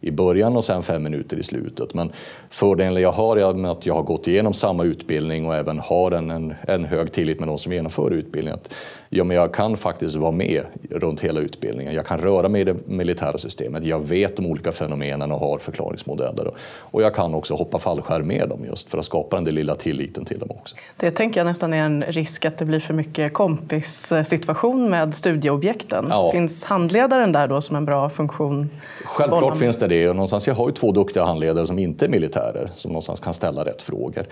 i 0.00 0.10
början 0.10 0.56
och 0.56 0.64
sen 0.64 0.82
fem 0.82 1.02
minuter 1.02 1.36
i 1.36 1.42
slutet. 1.42 1.94
Men 1.94 2.12
fördelen 2.50 3.02
jag 3.02 3.12
har 3.12 3.36
är 3.36 3.70
att 3.70 3.86
jag 3.86 3.94
har 3.94 4.02
gått 4.02 4.28
igenom 4.28 4.54
samma 4.54 4.84
utbildning 4.84 5.46
och 5.46 5.54
även 5.54 5.78
har 5.78 6.10
en, 6.10 6.30
en, 6.30 6.54
en 6.68 6.84
hög 6.84 7.12
tillit 7.12 7.38
med 7.38 7.48
de 7.48 7.58
som 7.58 7.72
genomför 7.72 8.10
utbildningen. 8.10 8.58
Att, 8.58 8.74
ja, 9.08 9.24
men 9.24 9.36
jag 9.36 9.54
kan 9.54 9.76
faktiskt 9.76 10.14
vara 10.14 10.30
med 10.30 10.64
runt 10.90 11.20
hela 11.20 11.40
utbildningen. 11.40 11.94
Jag 11.94 12.06
kan 12.06 12.18
röra 12.18 12.48
mig 12.48 12.60
i 12.60 12.64
det 12.64 12.76
militära 12.86 13.38
systemet. 13.38 13.84
Jag 13.84 14.08
vet 14.08 14.36
de 14.36 14.46
olika 14.46 14.72
fenomenen 14.72 15.32
och 15.32 15.40
har 15.40 15.58
förklaringsmodeller. 15.58 16.50
Och 16.80 17.02
jag 17.02 17.14
kan 17.14 17.34
också 17.34 17.54
hoppa 17.54 17.78
fallskärm 17.78 18.26
med 18.26 18.48
dem 18.48 18.64
just 18.64 18.90
för 18.90 18.98
att 18.98 19.04
skapa 19.04 19.36
den 19.36 19.44
där 19.44 19.52
lilla 19.52 19.74
tilliten 19.74 20.24
till 20.24 20.38
dem 20.38 20.50
också. 20.50 20.76
Det 20.96 21.10
tänker 21.10 21.40
jag 21.40 21.46
nästan 21.46 21.72
är 21.72 21.84
en 21.84 22.02
risk 22.02 22.44
att 22.44 22.58
det 22.58 22.64
blir 22.64 22.80
för 22.80 22.94
mycket 22.94 23.32
kompissituation 23.32 24.90
med 24.90 25.14
studieobjekten. 25.14 26.06
Ja. 26.10 26.32
Finns 26.32 26.64
handledaren 26.64 27.32
där 27.32 27.48
då 27.48 27.60
som 27.60 27.76
en 27.76 27.84
bra 27.84 28.10
funktion? 28.10 28.70
Självklart 29.04 29.58
finns 29.58 29.76
det 29.78 29.86
det. 29.86 30.06
Någonstans, 30.06 30.46
jag 30.46 30.54
har 30.54 30.68
ju 30.68 30.74
två 30.74 30.92
duktiga 30.92 31.24
handledare 31.24 31.66
som 31.66 31.78
inte 31.78 32.04
är 32.04 32.08
militärer 32.08 32.70
som 32.74 32.90
någonstans 32.90 33.20
kan 33.20 33.34
ställa 33.34 33.64
rätt 33.64 33.82
frågor. 33.82 34.26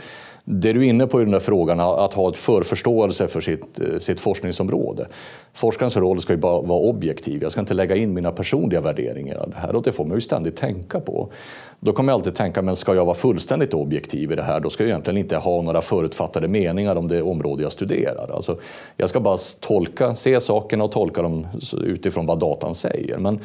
Det 0.49 0.73
du 0.73 0.81
är 0.87 0.89
inne 0.89 1.07
på 1.07 1.21
i 1.21 1.25
den 1.25 1.33
där 1.33 1.39
frågan, 1.39 1.81
att 1.81 2.15
ha 2.15 2.31
ett 2.31 2.37
förförståelse 2.37 3.29
för 3.29 3.41
sitt, 3.41 3.81
eh, 3.81 3.99
sitt 3.99 4.21
forskningsområde. 4.21 5.07
Forskarens 5.53 5.97
roll 5.97 6.21
ska 6.21 6.33
ju 6.33 6.37
bara 6.37 6.61
vara 6.61 6.81
objektiv. 6.81 7.43
Jag 7.43 7.53
ska 7.53 7.61
inte 7.61 7.75
lägga 7.75 7.97
in 7.97 8.15
mina 8.15 8.33
personliga 8.33 8.81
värderingar 8.81 9.35
i 9.35 9.51
det 9.51 9.57
här 9.57 9.77
och 9.77 9.83
det 9.83 9.93
får 9.93 10.05
man 10.05 10.17
ju 10.17 10.21
ständigt 10.21 10.57
tänka 10.57 11.01
på. 11.01 11.33
Då 11.81 11.93
kommer 11.93 12.13
jag 12.13 12.19
alltid 12.19 12.35
tänka, 12.35 12.63
men 12.63 12.77
ska 12.77 12.95
jag 12.95 13.05
vara 13.05 13.15
fullständigt 13.15 13.75
objektiv 13.75 14.33
i 14.33 14.37
det 14.37 14.43
här, 14.43 14.61
då 14.61 14.71
ska 14.71 14.83
jag 14.83 14.89
egentligen 14.89 15.19
inte 15.19 15.37
ha 15.37 15.63
några 15.63 15.81
förutfattade 15.81 16.49
meningar 16.49 16.97
om 16.97 17.09
det 17.09 17.23
område 17.23 17.63
jag 17.63 17.73
studerar. 17.73 18.31
Alltså, 18.35 18.59
jag 18.97 19.09
ska 19.09 19.21
bara 19.21 19.39
tolka, 19.61 20.15
se 20.15 20.41
sakerna 20.41 20.85
och 20.85 20.93
tolka 20.93 21.23
dem 21.23 21.47
utifrån 21.85 22.27
vad 22.27 22.39
datan 22.39 22.75
säger. 22.75 23.19
Men 23.19 23.41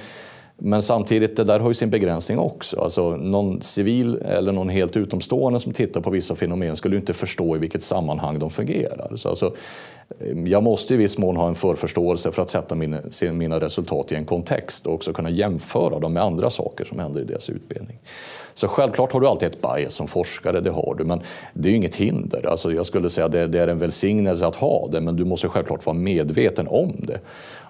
men 0.64 0.82
samtidigt, 0.82 1.38
det 1.38 1.44
där 1.44 1.60
har 1.60 1.68
ju 1.68 1.74
sin 1.74 1.90
begränsning 1.90 2.40
också. 2.40 2.82
Alltså, 2.82 3.18
någon 3.18 3.62
civil 3.62 4.16
eller 4.16 4.52
någon 4.52 4.70
helt 4.70 4.98
utomstående 4.98 5.60
som 5.60 5.74
tittar 5.74 6.02
på 6.02 6.10
vissa 6.10 6.36
fenomen 6.36 6.76
skulle 6.76 6.96
inte 6.96 7.14
förstå 7.14 7.56
i 7.56 7.60
vilket 7.60 7.84
sammanhang 7.84 8.40
de 8.40 8.50
fungerar. 8.50 9.16
Så 9.16 9.30
alltså, 9.30 9.54
jag 10.46 10.64
måste 10.64 10.94
i 10.94 10.98
viss 10.98 11.18
mån 11.18 11.38
ha 11.38 11.48
en 11.48 11.56
förförståelse 11.56 12.32
för 12.32 12.42
att 12.42 12.50
sätta 12.50 12.76
mina, 12.76 13.02
mina 13.32 13.60
resultat 13.60 14.12
i 14.12 14.16
en 14.16 14.26
kontext 14.26 14.88
och 14.88 14.94
också 14.94 15.14
kunna 15.14 15.30
jämföra 15.30 16.00
dem 16.00 16.14
med 16.14 16.24
andra 16.24 16.50
saker 16.50 16.86
som 16.86 17.00
händer 17.00 17.22
i 17.22 17.24
deras 17.24 17.50
utbildning. 17.50 18.00
Så 18.54 18.68
självklart 18.68 19.12
har 19.12 19.20
du 19.20 19.28
alltid 19.28 19.48
ett 19.48 19.62
bias 19.62 19.94
som 19.94 20.08
forskare, 20.08 20.62
det 20.62 20.72
har 20.72 20.96
du, 20.98 21.04
men 21.04 21.22
det 21.54 21.68
är 21.68 21.72
ju 21.72 21.78
inget 21.78 21.96
hinder. 21.96 22.48
Alltså 22.48 22.74
jag 22.74 22.86
skulle 22.86 23.10
säga 23.10 23.26
att 23.26 23.32
det, 23.32 23.48
det 23.48 23.60
är 23.60 23.68
en 23.68 23.80
välsignelse 23.80 24.48
att 24.48 24.56
ha 24.56 24.88
det, 24.92 25.02
men 25.02 25.16
du 25.16 25.26
måste 25.26 25.48
självklart 25.48 25.86
vara 25.86 25.98
medveten 25.98 26.68
om 26.68 26.94
det 26.98 27.20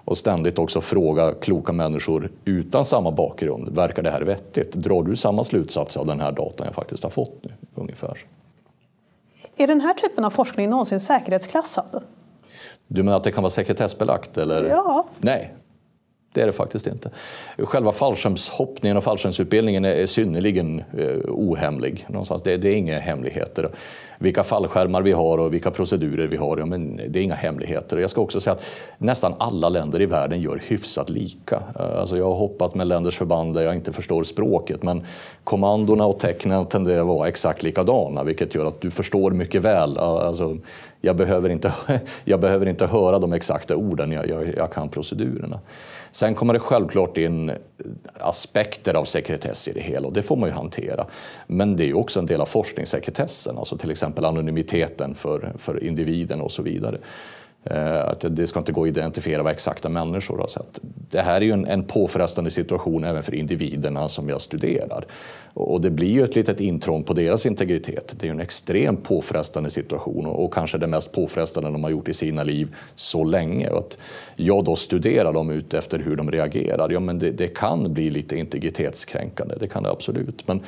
och 0.04 0.18
ständigt 0.18 0.58
också 0.58 0.80
fråga 0.80 1.34
kloka 1.34 1.72
människor 1.72 2.30
utan 2.44 2.84
samma 2.84 3.10
bakgrund. 3.10 3.68
Verkar 3.68 4.02
det 4.02 4.10
här 4.10 4.22
vettigt? 4.22 4.72
Drar 4.72 5.02
du 5.02 5.16
samma 5.16 5.44
slutsats 5.44 5.96
av 5.96 6.06
den 6.06 6.20
här 6.20 6.32
datan 6.32 6.66
jag 6.66 6.74
faktiskt 6.74 7.02
har 7.02 7.10
fått 7.10 7.44
nu? 7.44 7.50
Ungefär. 7.74 8.18
Är 9.56 9.66
den 9.66 9.80
här 9.80 9.94
typen 9.94 10.24
av 10.24 10.30
forskning 10.30 10.70
någonsin 10.70 11.00
säkerhetsklassad? 11.00 12.02
Du 12.86 13.02
menar 13.02 13.16
att 13.16 13.24
det 13.24 13.32
kan 13.32 13.42
vara 13.42 13.50
sekretessbelagt? 13.50 14.38
Eller? 14.38 14.64
Ja. 14.64 15.06
Nej, 15.18 15.54
det 16.32 16.42
är 16.42 16.46
det 16.46 16.52
faktiskt 16.52 16.86
inte. 16.86 17.10
Själva 17.58 17.92
fallskärmshoppningen 17.92 18.96
och 18.96 19.04
fallskärmsutbildningen 19.04 19.84
är 19.84 20.06
synnerligen 20.06 20.82
eh, 20.98 21.18
ohemlig. 21.28 22.06
Någonstans. 22.08 22.42
Det, 22.42 22.56
det 22.56 22.68
är 22.68 22.74
inga 22.74 22.98
hemligheter. 22.98 23.70
Vilka 24.18 24.42
fallskärmar 24.42 25.02
vi 25.02 25.12
har 25.12 25.38
och 25.38 25.54
vilka 25.54 25.70
procedurer 25.70 26.26
vi 26.26 26.36
har, 26.36 26.58
ja, 26.58 26.66
men 26.66 27.00
det 27.08 27.18
är 27.18 27.22
inga 27.22 27.34
hemligheter. 27.34 27.98
Jag 27.98 28.10
ska 28.10 28.20
också 28.20 28.40
säga 28.40 28.54
att 28.54 28.64
nästan 28.98 29.34
alla 29.38 29.68
länder 29.68 30.00
i 30.00 30.06
världen 30.06 30.40
gör 30.40 30.62
hyfsat 30.66 31.10
lika. 31.10 31.62
Eh, 31.78 31.98
alltså 31.98 32.16
jag 32.16 32.24
har 32.24 32.34
hoppat 32.34 32.74
med 32.74 32.86
länders 32.86 33.18
förband 33.18 33.54
där 33.54 33.62
jag 33.62 33.74
inte 33.74 33.92
förstår 33.92 34.24
språket, 34.24 34.82
men 34.82 35.02
kommandona 35.44 36.06
och 36.06 36.18
tecknen 36.18 36.66
tenderar 36.66 37.00
att 37.00 37.06
vara 37.06 37.28
exakt 37.28 37.62
likadana, 37.62 38.24
vilket 38.24 38.54
gör 38.54 38.66
att 38.66 38.80
du 38.80 38.90
förstår 38.90 39.30
mycket 39.30 39.62
väl. 39.62 39.96
Eh, 39.96 40.02
alltså, 40.02 40.56
jag, 41.00 41.16
behöver 41.16 41.48
inte, 41.48 41.72
jag 42.24 42.40
behöver 42.40 42.66
inte 42.66 42.86
höra 42.86 43.18
de 43.18 43.32
exakta 43.32 43.76
orden, 43.76 44.12
jag, 44.12 44.28
jag, 44.28 44.54
jag 44.56 44.72
kan 44.72 44.88
procedurerna. 44.88 45.60
Sen 46.12 46.34
kommer 46.34 46.52
det 46.52 46.60
självklart 46.60 47.16
in 47.16 47.50
eh, 47.50 47.56
aspekter 48.20 48.94
av 48.94 49.04
sekretess 49.04 49.68
i 49.68 49.72
det 49.72 49.80
hela 49.80 50.06
och 50.06 50.12
det 50.12 50.22
får 50.22 50.36
man 50.36 50.48
ju 50.48 50.54
hantera. 50.54 51.06
Men 51.46 51.76
det 51.76 51.84
är 51.84 51.86
ju 51.86 51.94
också 51.94 52.20
en 52.20 52.26
del 52.26 52.40
av 52.40 52.46
forskningssekretessen, 52.46 53.58
alltså 53.58 53.78
till 53.78 53.90
exempel 53.90 54.24
anonymiteten 54.24 55.14
för, 55.14 55.52
för 55.58 55.84
individen 55.84 56.40
och 56.40 56.52
så 56.52 56.62
vidare. 56.62 56.98
Eh, 57.64 58.08
att 58.08 58.24
det 58.30 58.46
ska 58.46 58.58
inte 58.58 58.72
gå 58.72 58.82
att 58.82 58.88
identifiera 58.88 59.42
vad 59.42 59.52
exakta 59.52 59.88
människor 59.88 60.38
har 60.38 60.46
sett. 60.46 60.80
Det 61.10 61.20
här 61.20 61.36
är 61.36 61.40
ju 61.40 61.52
en, 61.52 61.66
en 61.66 61.84
påfrestande 61.84 62.50
situation 62.50 63.04
även 63.04 63.22
för 63.22 63.34
individerna 63.34 64.08
som 64.08 64.28
jag 64.28 64.40
studerar. 64.40 65.04
Och 65.54 65.80
det 65.80 65.90
blir 65.90 66.08
ju 66.10 66.24
ett 66.24 66.34
litet 66.34 66.60
intrång 66.60 67.04
på 67.04 67.12
deras 67.12 67.46
integritet. 67.46 68.14
Det 68.16 68.24
är 68.24 68.28
ju 68.28 68.32
en 68.32 68.40
extremt 68.40 69.04
påfrestande 69.04 69.70
situation 69.70 70.26
och, 70.26 70.44
och 70.44 70.54
kanske 70.54 70.78
det 70.78 70.86
mest 70.86 71.12
påfrestande 71.12 71.70
de 71.70 71.84
har 71.84 71.90
gjort 71.90 72.08
i 72.08 72.14
sina 72.14 72.42
liv 72.42 72.74
så 72.94 73.24
länge. 73.24 73.70
Och 73.70 73.78
att 73.78 73.98
jag 74.36 74.64
då 74.64 74.76
studerar 74.76 75.32
dem 75.32 75.50
ut 75.50 75.74
efter 75.74 75.98
hur 75.98 76.16
de 76.16 76.30
reagerar, 76.30 76.90
ja 76.90 77.00
men 77.00 77.18
det, 77.18 77.30
det 77.30 77.48
kan 77.48 77.94
bli 77.94 78.10
lite 78.10 78.36
integritetskränkande, 78.36 79.54
det 79.60 79.68
kan 79.68 79.82
det 79.82 79.90
absolut. 79.90 80.48
Men 80.48 80.60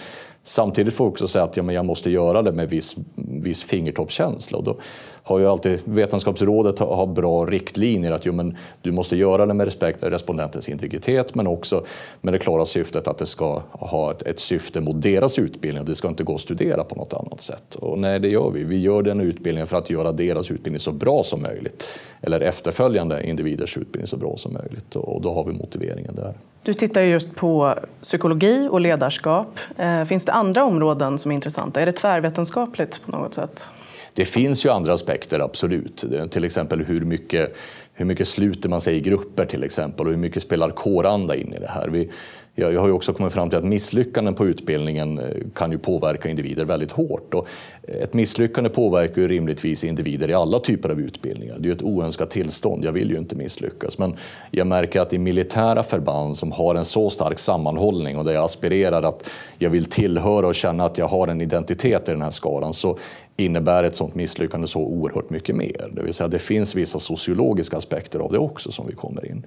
Samtidigt 0.47 0.95
får 0.95 1.05
jag 1.05 1.13
också 1.13 1.29
säga 1.29 1.45
att 1.45 1.57
ja, 1.57 1.63
men 1.63 1.75
jag 1.75 1.85
måste 1.85 2.11
göra 2.11 2.43
det 2.43 2.53
med 2.53 2.71
viss, 2.71 2.97
viss 3.17 3.63
fingertoppskänsla. 3.63 4.59
Och 4.59 4.65
då 4.65 4.77
har 5.23 5.39
ju 5.39 5.47
alltid 5.47 5.81
Vetenskapsrådet 5.85 6.79
har 6.79 7.07
bra 7.07 7.45
riktlinjer 7.45 8.13
att 8.13 8.27
jo, 8.27 8.33
men 8.33 8.57
du 8.83 8.93
måste 8.93 9.17
göra 9.17 9.47
det 9.47 9.55
med 9.55 9.65
respekt 9.65 10.01
för 10.01 10.11
respondentens 10.11 10.69
integritet 10.69 11.35
men 11.35 11.47
också 11.47 11.85
med 12.21 12.35
det 12.35 12.39
klara 12.39 12.67
syftet 12.67 13.09
att 13.09 13.19
det 13.19 13.27
ska 13.27 13.63
ha 13.71 14.11
ett, 14.11 14.23
ett 14.23 14.41
syfte 14.41 14.81
mot 14.81 15.03
deras 15.03 15.39
utbildning. 15.39 15.85
Det 15.85 15.95
ska 15.95 16.09
inte 16.09 16.25
gå 16.25 16.35
att 16.35 16.41
studera 16.41 16.85
på 16.85 16.95
något 16.95 17.13
annat 17.13 17.43
sätt. 17.43 17.75
Och 17.75 17.99
nej, 17.99 18.21
det 18.21 18.29
gör 18.29 18.51
vi. 18.51 18.65
Vi 18.65 18.81
gör 18.81 19.03
den 19.03 19.21
utbildningen 19.21 19.67
för 19.67 19.77
att 19.77 19.91
göra 19.91 20.13
deras 20.13 20.51
utbildning 20.51 20.81
så 20.81 20.93
bra 20.93 21.23
som 21.23 21.43
möjligt. 21.43 21.89
Eller 22.27 22.41
efterföljande 22.41 23.27
individers 23.27 23.77
utbildning 23.77 24.07
så 24.07 24.17
bra 24.17 24.37
som 24.37 24.53
möjligt. 24.53 24.97
Och 24.97 25.23
då 25.23 25.35
har 25.35 25.45
vi 25.45 25.53
motiveringen 25.53 26.15
där. 26.15 26.35
Du 26.63 26.75
tittar 26.75 27.03
just 27.03 27.35
på 27.35 27.75
psykologi 28.03 28.69
och 28.71 28.81
ledarskap. 28.81 29.59
Eh, 29.79 30.05
finns 30.05 30.25
det 30.25 30.33
andra 30.33 30.65
områden 30.65 31.19
som 31.19 31.31
är 31.31 31.35
intressanta? 31.35 31.81
Är 31.81 31.87
det 31.87 31.93
tvärvetenskapligt 31.93 33.03
på 33.05 33.11
något 33.11 33.35
sätt? 33.35 33.69
Det 34.15 34.25
finns 34.25 34.67
ju 34.67 34.71
andra 34.71 34.93
aspekter, 34.93 35.41
absolut. 35.41 36.05
Till 36.31 36.45
exempel 36.45 36.85
hur 36.85 37.01
mycket, 37.01 37.57
hur 37.93 38.05
mycket 38.05 38.29
sluter 38.29 38.69
man 38.69 38.81
sig 38.81 38.97
i 38.97 39.01
grupper 39.01 39.47
till 39.47 39.65
exempel 39.65 40.07
och 40.07 40.13
hur 40.13 40.19
mycket 40.19 40.43
spelar 40.43 40.71
kåranda 40.71 41.37
in 41.37 41.55
i 41.55 41.59
det 41.59 41.69
här. 41.69 41.89
Vi, 41.89 42.11
jag 42.55 42.81
har 42.81 42.87
ju 42.87 42.93
också 42.93 43.13
kommit 43.13 43.33
fram 43.33 43.51
till 43.51 43.59
att 43.59 43.65
misslyckanden 43.65 44.35
på 44.35 44.47
utbildningen 44.47 45.19
eh, 45.19 45.25
kan 45.55 45.73
ju 45.73 45.79
påverka 45.79 46.29
individer 46.29 46.65
väldigt 46.65 46.93
hårt. 46.93 47.35
Och 47.35 47.49
eh, 47.83 48.03
ett 48.03 48.15
misslyckande 48.15 48.71
påverkar 48.71 49.23
ju 49.23 49.29
rimligtvis 49.29 49.85
individer 49.85 50.31
i 50.31 50.35
alla 50.35 50.61
typer 50.61 50.89
av 50.89 51.01
utbildningar. 51.01 51.55
Det 51.59 51.65
är 51.65 51.67
ju 51.67 51.73
ett 51.73 51.83
oönskat 51.83 52.31
tillstånd. 52.31 52.85
Jag 52.85 52.93
vill 52.93 53.11
ju 53.11 53.19
inte 53.19 53.37
misslyckas. 53.37 53.99
Men 53.99 54.17
jag 54.51 54.67
märker 54.67 55.01
att 55.01 55.13
i 55.13 55.19
militära 55.19 55.83
förband 55.83 56.37
som 56.37 56.53
har 56.53 56.75
en 56.75 56.85
så 56.85 57.11
stark 57.11 57.39
sammanhållning 57.39 58.19
och 58.19 58.25
där 58.25 58.33
jag 58.33 58.45
aspirerar 58.45 59.03
att 59.03 59.31
jag 59.59 59.71
vill 59.71 59.85
tillhöra 59.85 60.47
och 60.47 60.55
känna 60.55 60.85
att 60.85 60.99
jag 60.99 61.09
har 61.09 61.29
en 61.29 61.41
identitet 61.41 62.09
i 62.09 62.13
den 62.13 62.23
här 62.23 62.31
skaran 62.31 62.73
så 62.73 62.99
innebär 63.37 63.85
ett 63.85 63.97
sådant 63.97 64.15
misslyckande 64.15 64.67
så 64.67 64.81
oerhört 64.81 65.31
mycket 65.31 65.57
mer. 65.57 65.91
Det 65.93 66.03
vill 66.03 66.15
säga 66.15 66.29
det 66.29 66.39
finns 66.39 66.75
vissa 66.75 66.99
sociologiska 66.99 67.77
aspekter 67.77 68.19
av 68.19 68.33
det 68.33 68.39
också 68.39 68.73
som 68.73 68.87
vi 68.87 68.95
kommer 68.95 69.27
in. 69.27 69.47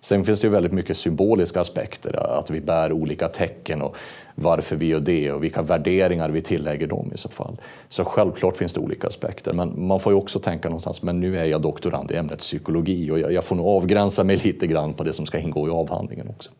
Sen 0.00 0.24
finns 0.24 0.40
det 0.40 0.46
ju 0.46 0.52
väldigt 0.52 0.72
mycket 0.72 0.96
symboliska 0.96 1.60
aspekter, 1.60 2.38
att 2.38 2.50
vi 2.50 2.60
bär 2.60 2.92
olika 2.92 3.28
tecken 3.28 3.82
och 3.82 3.96
varför 4.34 4.76
vi 4.76 4.86
gör 4.86 5.00
det 5.00 5.32
och 5.32 5.44
vilka 5.44 5.62
värderingar 5.62 6.28
vi 6.28 6.42
tillägger 6.42 6.86
dem 6.86 7.12
i 7.14 7.18
så 7.18 7.28
fall. 7.28 7.56
Så 7.88 8.04
självklart 8.04 8.56
finns 8.56 8.72
det 8.72 8.80
olika 8.80 9.06
aspekter, 9.06 9.52
men 9.52 9.86
man 9.86 10.00
får 10.00 10.12
ju 10.12 10.18
också 10.18 10.38
tänka 10.38 10.68
någonstans, 10.68 11.02
men 11.02 11.20
nu 11.20 11.38
är 11.38 11.44
jag 11.44 11.62
doktorand 11.62 12.10
i 12.10 12.16
ämnet 12.16 12.38
psykologi 12.38 13.10
och 13.10 13.20
jag 13.20 13.44
får 13.44 13.56
nog 13.56 13.66
avgränsa 13.66 14.24
mig 14.24 14.36
lite 14.36 14.66
grann 14.66 14.94
på 14.94 15.04
det 15.04 15.12
som 15.12 15.26
ska 15.26 15.38
ingå 15.38 15.68
i 15.68 15.70
avhandlingen 15.70 16.28
också. 16.28 16.50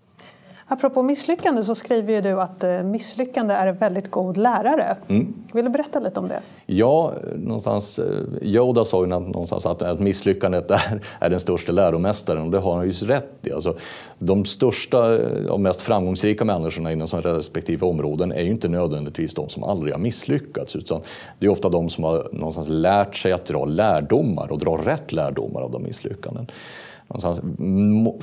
Apropå 0.68 1.02
misslyckande 1.02 1.62
så 1.62 1.74
skriver 1.74 2.22
du 2.22 2.40
att 2.40 2.64
eh, 2.64 2.82
misslyckande 2.82 3.54
är 3.54 3.66
en 3.66 3.76
väldigt 3.76 4.10
god 4.10 4.36
lärare. 4.36 4.96
Mm. 5.08 5.34
Vill 5.52 5.64
du 5.64 5.70
berätta 5.70 6.00
lite 6.00 6.20
om 6.20 6.28
det? 6.28 6.40
Ja, 6.66 7.12
någonstans, 7.36 7.98
eh, 7.98 8.04
Yoda 8.42 8.84
sa 8.84 9.00
ju 9.00 9.06
någonstans 9.06 9.66
att, 9.66 9.82
att 9.82 10.00
misslyckandet 10.00 10.70
är, 10.70 11.00
är 11.20 11.30
den 11.30 11.40
största 11.40 11.72
läromästaren 11.72 12.42
och 12.42 12.50
det 12.50 12.58
har 12.58 12.76
han 12.76 12.86
ju 12.86 12.92
rätt 12.92 13.46
i. 13.46 13.52
Alltså, 13.52 13.76
de 14.18 14.44
största 14.44 15.16
eh, 15.16 15.46
och 15.46 15.60
mest 15.60 15.82
framgångsrika 15.82 16.44
människorna 16.44 16.92
inom 16.92 17.08
sina 17.08 17.22
respektive 17.22 17.86
områden 17.86 18.32
är 18.32 18.42
ju 18.42 18.50
inte 18.50 18.68
nödvändigtvis 18.68 19.34
de 19.34 19.48
som 19.48 19.64
aldrig 19.64 19.94
har 19.94 20.00
misslyckats 20.00 20.76
utan 20.76 21.00
det 21.38 21.46
är 21.46 21.50
ofta 21.50 21.68
de 21.68 21.88
som 21.88 22.04
har 22.04 22.28
någonstans 22.32 22.68
lärt 22.68 23.16
sig 23.16 23.32
att 23.32 23.44
dra 23.44 23.64
lärdomar 23.64 24.52
och 24.52 24.58
dra 24.58 24.76
rätt 24.76 25.12
lärdomar 25.12 25.60
av 25.60 25.70
de 25.70 25.82
misslyckanden. 25.82 26.46
Någonstans, 27.08 27.40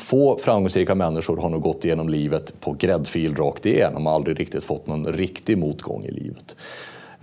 få 0.01 0.37
framgångsrika 0.37 0.95
människor 0.95 1.37
har 1.37 1.49
nog 1.49 1.61
gått 1.61 1.85
igenom 1.85 2.09
livet 2.09 2.53
på 2.59 2.73
gräddfil 2.73 3.35
rakt 3.35 3.65
igenom 3.65 4.07
och 4.07 4.13
aldrig 4.13 4.39
riktigt 4.39 4.63
fått 4.63 4.87
någon 4.87 5.05
riktig 5.05 5.57
motgång 5.57 6.03
i 6.03 6.11
livet. 6.11 6.55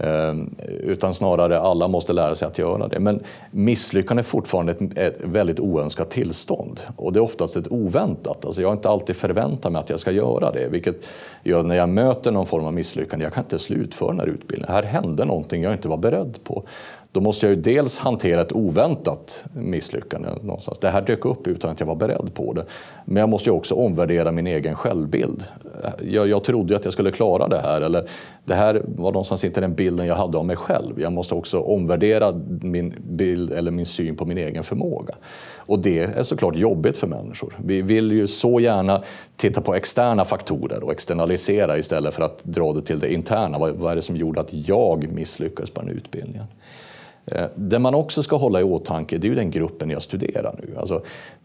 Ehm, 0.02 0.54
utan 0.80 1.14
snarare 1.14 1.60
alla 1.60 1.88
måste 1.88 2.12
lära 2.12 2.34
sig 2.34 2.48
att 2.48 2.58
göra 2.58 2.88
det. 2.88 3.00
Men 3.00 3.22
misslyckande 3.50 4.20
är 4.20 4.24
fortfarande 4.24 4.72
ett, 4.72 4.98
ett 4.98 5.20
väldigt 5.24 5.60
oönskat 5.60 6.10
tillstånd 6.10 6.80
och 6.96 7.12
det 7.12 7.18
är 7.18 7.22
oftast 7.22 7.56
ett 7.56 7.72
oväntat. 7.72 8.44
Alltså 8.44 8.62
jag 8.62 8.68
har 8.68 8.72
inte 8.72 8.88
alltid 8.88 9.16
förväntat 9.16 9.72
mig 9.72 9.80
att 9.80 9.90
jag 9.90 10.00
ska 10.00 10.10
göra 10.10 10.52
det, 10.52 10.68
vilket 10.68 11.08
gör 11.42 11.60
att 11.60 11.66
när 11.66 11.74
jag 11.74 11.88
möter 11.88 12.30
någon 12.30 12.46
form 12.46 12.64
av 12.64 12.74
misslyckande, 12.74 13.24
jag 13.24 13.32
kan 13.32 13.44
inte 13.44 13.58
slutföra 13.58 14.08
den 14.08 14.20
här 14.20 14.26
utbildningen. 14.26 14.74
Här 14.74 14.82
hände 14.82 15.24
någonting 15.24 15.62
jag 15.62 15.72
inte 15.72 15.88
var 15.88 15.96
beredd 15.96 16.38
på. 16.44 16.64
Då 17.12 17.20
måste 17.20 17.46
jag 17.46 17.54
ju 17.54 17.60
dels 17.60 17.98
hantera 17.98 18.40
ett 18.40 18.52
oväntat 18.52 19.44
misslyckande 19.52 20.28
någonstans. 20.42 20.78
Det 20.78 20.90
här 20.90 21.02
dök 21.02 21.24
upp 21.24 21.46
utan 21.46 21.70
att 21.70 21.80
jag 21.80 21.86
var 21.86 21.94
beredd 21.94 22.30
på 22.34 22.52
det. 22.52 22.64
Men 23.04 23.20
jag 23.20 23.28
måste 23.28 23.50
ju 23.50 23.56
också 23.56 23.74
omvärdera 23.74 24.32
min 24.32 24.46
egen 24.46 24.74
självbild. 24.74 25.44
Jag, 26.02 26.28
jag 26.28 26.44
trodde 26.44 26.76
att 26.76 26.84
jag 26.84 26.92
skulle 26.92 27.10
klara 27.10 27.48
det 27.48 27.60
här. 27.60 27.80
Eller 27.80 28.08
det 28.44 28.54
här 28.54 28.82
var 28.96 29.12
någonstans 29.12 29.44
inte 29.44 29.60
den 29.60 29.74
bilden 29.74 30.06
jag 30.06 30.14
hade 30.14 30.38
av 30.38 30.44
mig 30.44 30.56
själv. 30.56 31.00
Jag 31.00 31.12
måste 31.12 31.34
också 31.34 31.60
omvärdera 31.60 32.32
min 32.60 32.94
bild 32.98 33.52
eller 33.52 33.70
min 33.70 33.86
syn 33.86 34.16
på 34.16 34.24
min 34.24 34.38
egen 34.38 34.64
förmåga. 34.64 35.14
Och 35.56 35.78
det 35.78 35.98
är 35.98 36.22
såklart 36.22 36.56
jobbigt 36.56 36.98
för 36.98 37.06
människor. 37.06 37.54
Vi 37.64 37.82
vill 37.82 38.12
ju 38.12 38.26
så 38.26 38.60
gärna 38.60 39.02
titta 39.36 39.60
på 39.60 39.74
externa 39.74 40.24
faktorer 40.24 40.84
och 40.84 40.92
externalisera 40.92 41.78
istället 41.78 42.14
för 42.14 42.22
att 42.22 42.44
dra 42.44 42.72
det 42.72 42.82
till 42.82 43.00
det 43.00 43.12
interna. 43.12 43.58
Vad, 43.58 43.74
vad 43.74 43.92
är 43.92 43.96
det 43.96 44.02
som 44.02 44.16
gjorde 44.16 44.40
att 44.40 44.52
jag 44.52 45.12
misslyckades 45.12 45.70
på 45.70 45.80
den 45.80 45.90
utbildningen? 45.90 46.44
Eh, 47.26 47.46
det 47.54 47.78
man 47.78 47.94
också 47.94 48.22
ska 48.22 48.36
hålla 48.36 48.60
i 48.60 48.64
åtanke 48.64 49.18
det 49.18 49.26
är 49.26 49.28
ju 49.28 49.34
den 49.34 49.50
gruppen 49.50 49.90
jag 49.90 50.02
studerar 50.02 50.54
nu. 50.58 50.76
Alltså, 50.78 51.02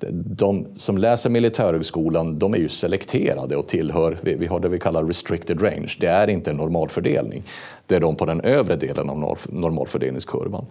de 0.09 0.65
som 0.75 0.97
läser 0.97 1.29
Militärhögskolan 1.29 2.39
de 2.39 2.53
är 2.53 2.57
ju 2.57 2.69
selekterade 2.69 3.55
och 3.55 3.67
tillhör, 3.67 4.17
vi 4.21 4.47
har 4.47 4.59
det 4.59 4.69
vi 4.69 4.79
kallar 4.79 5.03
restricted 5.03 5.61
range. 5.63 5.95
Det 5.99 6.07
är 6.07 6.29
inte 6.29 6.51
en 6.51 6.57
normalfördelning. 6.57 7.43
Det 7.85 7.95
är 7.95 7.99
de 7.99 8.15
på 8.15 8.25
den 8.25 8.41
övre 8.41 8.75
delen 8.75 9.09
av 9.09 9.39
normalfördelningskurvan. 9.49 10.65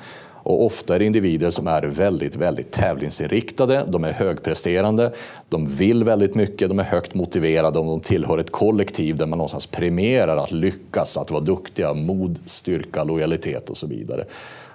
Och 0.44 0.64
ofta 0.64 0.94
är 0.94 0.98
det 0.98 1.04
individer 1.04 1.50
som 1.50 1.66
är 1.66 1.82
väldigt, 1.82 2.36
väldigt 2.36 2.70
tävlingsinriktade, 2.70 3.84
de 3.88 4.04
är 4.04 4.12
högpresterande, 4.12 5.12
de 5.48 5.66
vill 5.66 6.04
väldigt 6.04 6.34
mycket, 6.34 6.68
de 6.68 6.78
är 6.78 6.84
högt 6.84 7.14
motiverade 7.14 7.78
och 7.78 7.84
de 7.84 8.00
tillhör 8.00 8.38
ett 8.38 8.52
kollektiv 8.52 9.16
där 9.16 9.26
man 9.26 9.38
någonstans 9.38 9.66
premierar 9.66 10.36
att 10.36 10.52
lyckas, 10.52 11.16
att 11.16 11.30
vara 11.30 11.40
duktiga, 11.40 11.94
mod, 11.94 12.38
styrka, 12.44 13.04
lojalitet 13.04 13.70
och 13.70 13.76
så 13.76 13.86
vidare. 13.86 14.24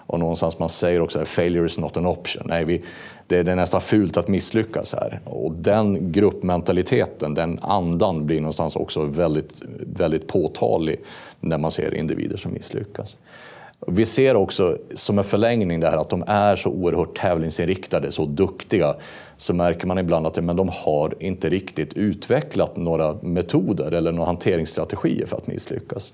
Och 0.10 0.20
någonstans 0.20 0.60
man 0.60 0.70
säger 0.70 1.02
också 1.02 1.20
att 1.20 1.28
failure 1.28 1.66
is 1.66 1.78
not 1.78 1.98
an 1.98 2.06
option. 2.06 2.44
Nej, 2.46 2.66
vi, 2.66 2.82
det, 3.28 3.44
det 3.44 3.52
är 3.52 3.56
nästan 3.56 3.82
fult 3.82 4.18
att 4.18 4.28
misslyckas 4.28 4.94
här. 4.94 5.20
Och 5.24 5.52
den 5.52 6.12
gruppmentaliteten, 6.12 7.34
den 7.34 7.60
andan 7.62 8.26
blir 8.26 8.42
någonstans 8.42 8.76
också 8.76 9.04
väldigt, 9.04 9.62
väldigt 9.80 10.28
påtaglig 10.28 11.00
när 11.40 11.58
man 11.58 11.72
ser 11.72 11.94
individer 11.96 12.38
som 12.38 12.54
misslyckas. 12.54 13.18
Vi 13.88 14.06
ser 14.06 14.36
också 14.36 14.78
som 14.96 15.18
en 15.18 15.24
förlängning 15.24 15.80
det 15.80 15.90
här 15.90 15.98
att 15.98 16.10
de 16.10 16.24
är 16.28 16.56
så 16.56 16.70
oerhört 16.70 17.18
tävlingsinriktade, 17.18 18.12
så 18.12 18.26
duktiga. 18.26 18.96
Så 19.38 19.54
märker 19.54 19.88
man 19.88 19.98
ibland 19.98 20.28
att 20.28 20.44
men 20.44 20.56
de 20.56 20.70
har 20.74 21.14
inte 21.20 21.50
riktigt 21.50 21.94
utvecklat 21.94 22.78
några 22.78 23.14
metoder 23.22 23.92
eller 23.92 24.12
några 24.12 24.26
hanteringsstrategier 24.26 25.26
för 25.26 25.38
att 25.38 25.48
misslyckas. 25.48 26.14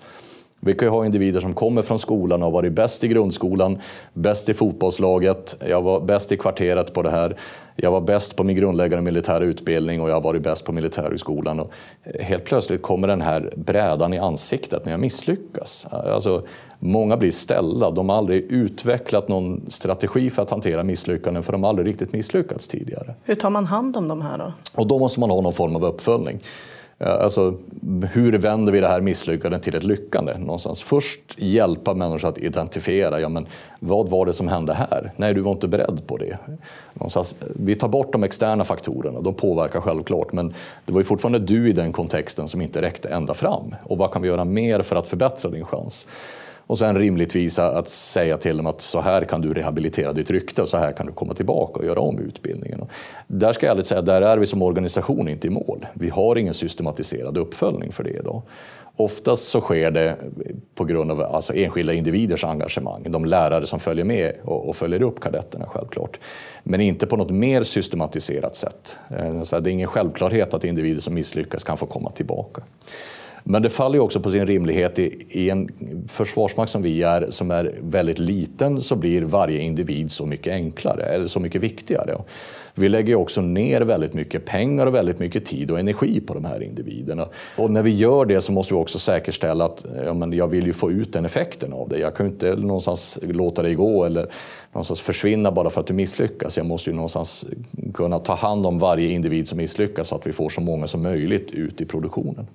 Vi 0.59 0.73
kan 0.73 0.85
ju 0.85 0.89
ha 0.89 1.05
individer 1.05 1.39
som 1.39 1.53
kommer 1.53 1.81
från 1.81 1.99
skolan 1.99 2.41
och 2.43 2.45
har 2.45 2.51
varit 2.51 2.73
bäst 2.73 3.03
i 3.03 3.07
grundskolan, 3.07 3.79
bäst 4.13 4.49
i 4.49 4.53
fotbollslaget, 4.53 5.55
jag 5.67 5.81
var 5.81 5.99
bäst 5.99 6.31
i 6.31 6.37
kvarteret 6.37 6.93
på 6.93 7.01
det 7.01 7.09
här, 7.09 7.37
jag 7.75 7.91
var 7.91 8.01
bäst 8.01 8.35
på 8.35 8.43
min 8.43 8.55
grundläggande 8.55 9.01
militära 9.01 9.43
utbildning 9.43 10.01
och 10.01 10.09
jag 10.09 10.13
har 10.13 10.21
varit 10.21 10.41
bäst 10.41 10.65
på 10.65 10.71
militärhögskolan. 10.71 11.59
Och 11.59 11.71
helt 12.19 12.43
plötsligt 12.43 12.81
kommer 12.81 13.07
den 13.07 13.21
här 13.21 13.53
brädan 13.55 14.13
i 14.13 14.17
ansiktet 14.17 14.85
när 14.85 14.91
jag 14.91 14.99
misslyckas. 14.99 15.87
Alltså, 15.91 16.43
många 16.79 17.17
blir 17.17 17.31
ställda, 17.31 17.91
de 17.91 18.09
har 18.09 18.17
aldrig 18.17 18.43
utvecklat 18.43 19.27
någon 19.27 19.65
strategi 19.67 20.29
för 20.29 20.41
att 20.41 20.49
hantera 20.49 20.83
misslyckanden 20.83 21.43
för 21.43 21.51
de 21.51 21.63
har 21.63 21.69
aldrig 21.69 21.87
riktigt 21.87 22.13
misslyckats 22.13 22.67
tidigare. 22.67 23.13
Hur 23.23 23.35
tar 23.35 23.49
man 23.49 23.65
hand 23.65 23.97
om 23.97 24.07
de 24.07 24.21
här 24.21 24.37
då? 24.37 24.53
Och 24.73 24.87
då 24.87 24.99
måste 24.99 25.19
man 25.19 25.29
ha 25.29 25.41
någon 25.41 25.53
form 25.53 25.75
av 25.75 25.85
uppföljning. 25.85 26.39
Alltså, 26.97 27.57
hur 28.11 28.37
vänder 28.37 28.73
vi 28.73 28.79
det 28.79 28.87
här 28.87 29.01
misslyckandet 29.01 29.63
till 29.63 29.75
ett 29.75 29.83
lyckande? 29.83 30.37
Någonstans. 30.37 30.81
Först 30.81 31.21
hjälpa 31.37 31.93
människor 31.93 32.29
att 32.29 32.37
identifiera, 32.37 33.19
ja, 33.19 33.29
men 33.29 33.47
vad 33.79 34.09
var 34.09 34.25
det 34.25 34.33
som 34.33 34.47
hände 34.47 34.73
här? 34.73 35.11
Nej, 35.15 35.33
du 35.33 35.41
var 35.41 35.51
inte 35.51 35.67
beredd 35.67 36.01
på 36.07 36.17
det. 36.17 36.37
Någonstans. 36.93 37.35
Vi 37.55 37.75
tar 37.75 37.87
bort 37.87 38.11
de 38.11 38.23
externa 38.23 38.63
faktorerna, 38.63 39.21
de 39.21 39.33
påverkar 39.33 39.81
självklart, 39.81 40.33
men 40.33 40.53
det 40.85 40.93
var 40.93 40.99
ju 40.99 41.05
fortfarande 41.05 41.39
du 41.39 41.69
i 41.69 41.73
den 41.73 41.91
kontexten 41.91 42.47
som 42.47 42.61
inte 42.61 42.81
räckte 42.81 43.09
ända 43.09 43.33
fram. 43.33 43.75
Och 43.83 43.97
vad 43.97 44.11
kan 44.11 44.21
vi 44.21 44.27
göra 44.27 44.45
mer 44.45 44.81
för 44.81 44.95
att 44.95 45.07
förbättra 45.07 45.49
din 45.49 45.65
chans? 45.65 46.07
Och 46.67 46.79
sen 46.79 46.97
rimligtvis 46.97 47.59
att 47.59 47.89
säga 47.89 48.37
till 48.37 48.57
dem 48.57 48.65
att 48.65 48.81
så 48.81 49.01
här 49.01 49.23
kan 49.23 49.41
du 49.41 49.53
rehabilitera 49.53 50.13
ditt 50.13 50.31
rykte 50.31 50.61
och 50.61 50.69
så 50.69 50.77
här 50.77 50.91
kan 50.91 51.05
du 51.05 51.11
komma 51.11 51.33
tillbaka 51.33 51.79
och 51.79 51.85
göra 51.85 51.99
om 51.99 52.19
utbildningen. 52.19 52.79
Och 52.79 52.89
där 53.27 53.53
ska 53.53 53.65
jag 53.65 53.71
ärligt 53.71 53.87
säga, 53.87 54.01
där 54.01 54.21
är 54.21 54.37
vi 54.37 54.45
som 54.45 54.61
organisation 54.61 55.27
inte 55.27 55.47
i 55.47 55.49
mål. 55.49 55.85
Vi 55.93 56.09
har 56.09 56.35
ingen 56.35 56.53
systematiserad 56.53 57.37
uppföljning 57.37 57.91
för 57.91 58.03
det 58.03 58.09
idag. 58.09 58.41
Oftast 58.97 59.47
så 59.47 59.61
sker 59.61 59.91
det 59.91 60.17
på 60.75 60.85
grund 60.85 61.11
av 61.11 61.21
alltså 61.21 61.53
enskilda 61.53 61.93
individers 61.93 62.43
engagemang, 62.43 63.11
de 63.11 63.25
lärare 63.25 63.67
som 63.67 63.79
följer 63.79 64.05
med 64.05 64.33
och, 64.43 64.69
och 64.69 64.75
följer 64.75 65.01
upp 65.01 65.19
kadetterna 65.19 65.65
självklart. 65.65 66.19
Men 66.63 66.81
inte 66.81 67.07
på 67.07 67.17
något 67.17 67.31
mer 67.31 67.63
systematiserat 67.63 68.55
sätt. 68.55 68.97
Eh, 69.17 69.41
så 69.41 69.59
det 69.59 69.69
är 69.69 69.71
ingen 69.71 69.87
självklarhet 69.87 70.53
att 70.53 70.63
individer 70.63 71.01
som 71.01 71.13
misslyckas 71.13 71.63
kan 71.63 71.77
få 71.77 71.85
komma 71.85 72.11
tillbaka. 72.11 72.61
Men 73.47 73.61
det 73.61 73.69
faller 73.69 73.95
ju 73.95 74.01
också 74.01 74.19
på 74.19 74.29
sin 74.29 74.47
rimlighet 74.47 74.99
i, 74.99 75.25
i 75.29 75.49
en 75.49 75.69
försvarsmakt 76.07 76.71
som 76.71 76.81
vi 76.81 77.03
är, 77.03 77.27
som 77.29 77.51
är 77.51 77.75
väldigt 77.81 78.19
liten, 78.19 78.81
så 78.81 78.95
blir 78.95 79.21
varje 79.21 79.59
individ 79.59 80.11
så 80.11 80.25
mycket 80.25 80.53
enklare, 80.53 81.03
eller 81.03 81.27
så 81.27 81.39
mycket 81.39 81.61
viktigare. 81.61 82.17
Vi 82.75 82.89
lägger 82.89 83.15
också 83.15 83.41
ner 83.41 83.81
väldigt 83.81 84.13
mycket 84.13 84.45
pengar 84.45 84.85
och 84.85 84.95
väldigt 84.95 85.19
mycket 85.19 85.45
tid 85.45 85.71
och 85.71 85.79
energi 85.79 86.21
på 86.21 86.33
de 86.33 86.45
här 86.45 86.63
individerna. 86.63 87.27
Och 87.57 87.71
när 87.71 87.83
vi 87.83 87.95
gör 87.95 88.25
det 88.25 88.41
så 88.41 88.51
måste 88.51 88.73
vi 88.73 88.79
också 88.79 88.99
säkerställa 88.99 89.65
att 89.65 89.85
ja, 90.05 90.13
men 90.13 90.33
jag 90.33 90.47
vill 90.47 90.65
ju 90.65 90.73
få 90.73 90.91
ut 90.91 91.13
den 91.13 91.25
effekten 91.25 91.73
av 91.73 91.89
det. 91.89 91.97
Jag 91.97 92.15
kan 92.15 92.25
ju 92.25 92.31
inte 92.31 92.55
någonstans 92.55 93.19
låta 93.21 93.61
dig 93.61 93.75
gå 93.75 94.05
eller 94.05 94.27
någonstans 94.71 95.01
försvinna 95.01 95.51
bara 95.51 95.69
för 95.69 95.81
att 95.81 95.87
du 95.87 95.93
misslyckas. 95.93 96.57
Jag 96.57 96.65
måste 96.65 96.89
ju 96.89 96.95
någonstans 96.95 97.45
kunna 97.93 98.19
ta 98.19 98.35
hand 98.35 98.65
om 98.65 98.79
varje 98.79 99.09
individ 99.09 99.47
som 99.47 99.57
misslyckas 99.57 100.07
så 100.07 100.15
att 100.15 100.27
vi 100.27 100.31
får 100.31 100.49
så 100.49 100.61
många 100.61 100.87
som 100.87 101.01
möjligt 101.01 101.51
ut 101.51 101.81
i 101.81 101.85
produktionen. 101.85 102.47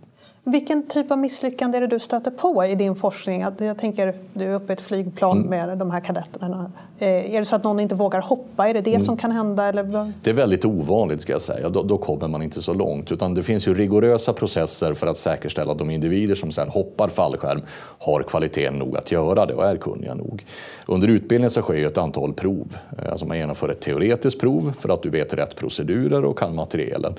Vilken 0.45 0.89
typ 0.89 1.11
av 1.11 1.19
misslyckande 1.19 1.77
är 1.77 1.81
det 1.81 1.87
du 1.87 1.99
stöter 1.99 2.31
på 2.31 2.65
i 2.65 2.75
din 2.75 2.95
forskning? 2.95 3.41
Jag 3.59 3.79
tänker, 3.79 4.15
du 4.33 4.45
är 4.45 4.55
uppe 4.55 4.73
i 4.73 4.75
ett 4.75 4.81
flygplan 4.81 5.37
mm. 5.37 5.51
med 5.51 5.79
de 5.79 5.91
här 5.91 6.01
kadetterna. 6.01 6.73
Eh, 6.99 7.35
är 7.35 7.39
det 7.39 7.45
så 7.45 7.57
att 7.57 7.65
någon 7.65 7.81
inte 7.81 7.95
vågar 7.95 8.21
hoppa? 8.21 8.69
Är 8.69 8.75
det 8.75 8.81
det 8.81 8.91
mm. 8.91 9.03
som 9.03 9.17
kan 9.17 9.31
hända? 9.31 9.65
Eller? 9.65 10.13
Det 10.23 10.31
är 10.31 10.35
väldigt 10.35 10.65
ovanligt 10.65 11.23
ska 11.23 11.33
jag 11.33 11.43
säga. 11.43 11.69
Då, 11.69 11.83
då, 11.83 11.99
kommer 11.99 12.29
man 12.29 12.43
inte 12.43 12.63
så 12.63 12.75
långt. 12.75 13.13
Utan 13.13 13.35
det 13.35 13.43
finns 13.43 13.69
ju 13.69 13.75
rigorösa 13.75 14.33
processer 14.33 14.95
för 14.95 15.07
att 15.07 15.19
säkerställa 15.19 15.73
att 15.73 15.79
de 15.79 15.91
individer 15.91 16.35
som 16.35 16.51
sedan 16.51 16.69
hoppar 16.69 17.09
fallskärm 17.09 17.63
har 17.99 18.23
kvaliteten 18.23 18.75
nog 18.75 18.97
att 18.97 19.13
göra 19.13 19.47
det 19.47 19.55
och 19.55 19.67
är 19.67 19.77
kunniga 19.77 20.15
nog. 20.15 20.47
Under 20.87 21.09
utbildningen 21.09 21.51
så 21.51 21.63
sker 21.63 21.87
ett 21.87 21.99
antal 21.99 22.33
prov. 22.33 22.77
Eh, 22.99 23.11
alltså 23.11 23.27
man 23.27 23.39
genomför 23.39 23.69
ett 23.69 23.81
teoretiskt 23.81 24.41
prov 24.41 24.73
för 24.79 24.89
att 24.89 25.03
du 25.03 25.11
vet 25.11 25.35
rätt 25.35 25.57
procedurer 25.57 26.25
och 26.25 26.39
kan 26.39 26.55
materialen. 26.55 27.15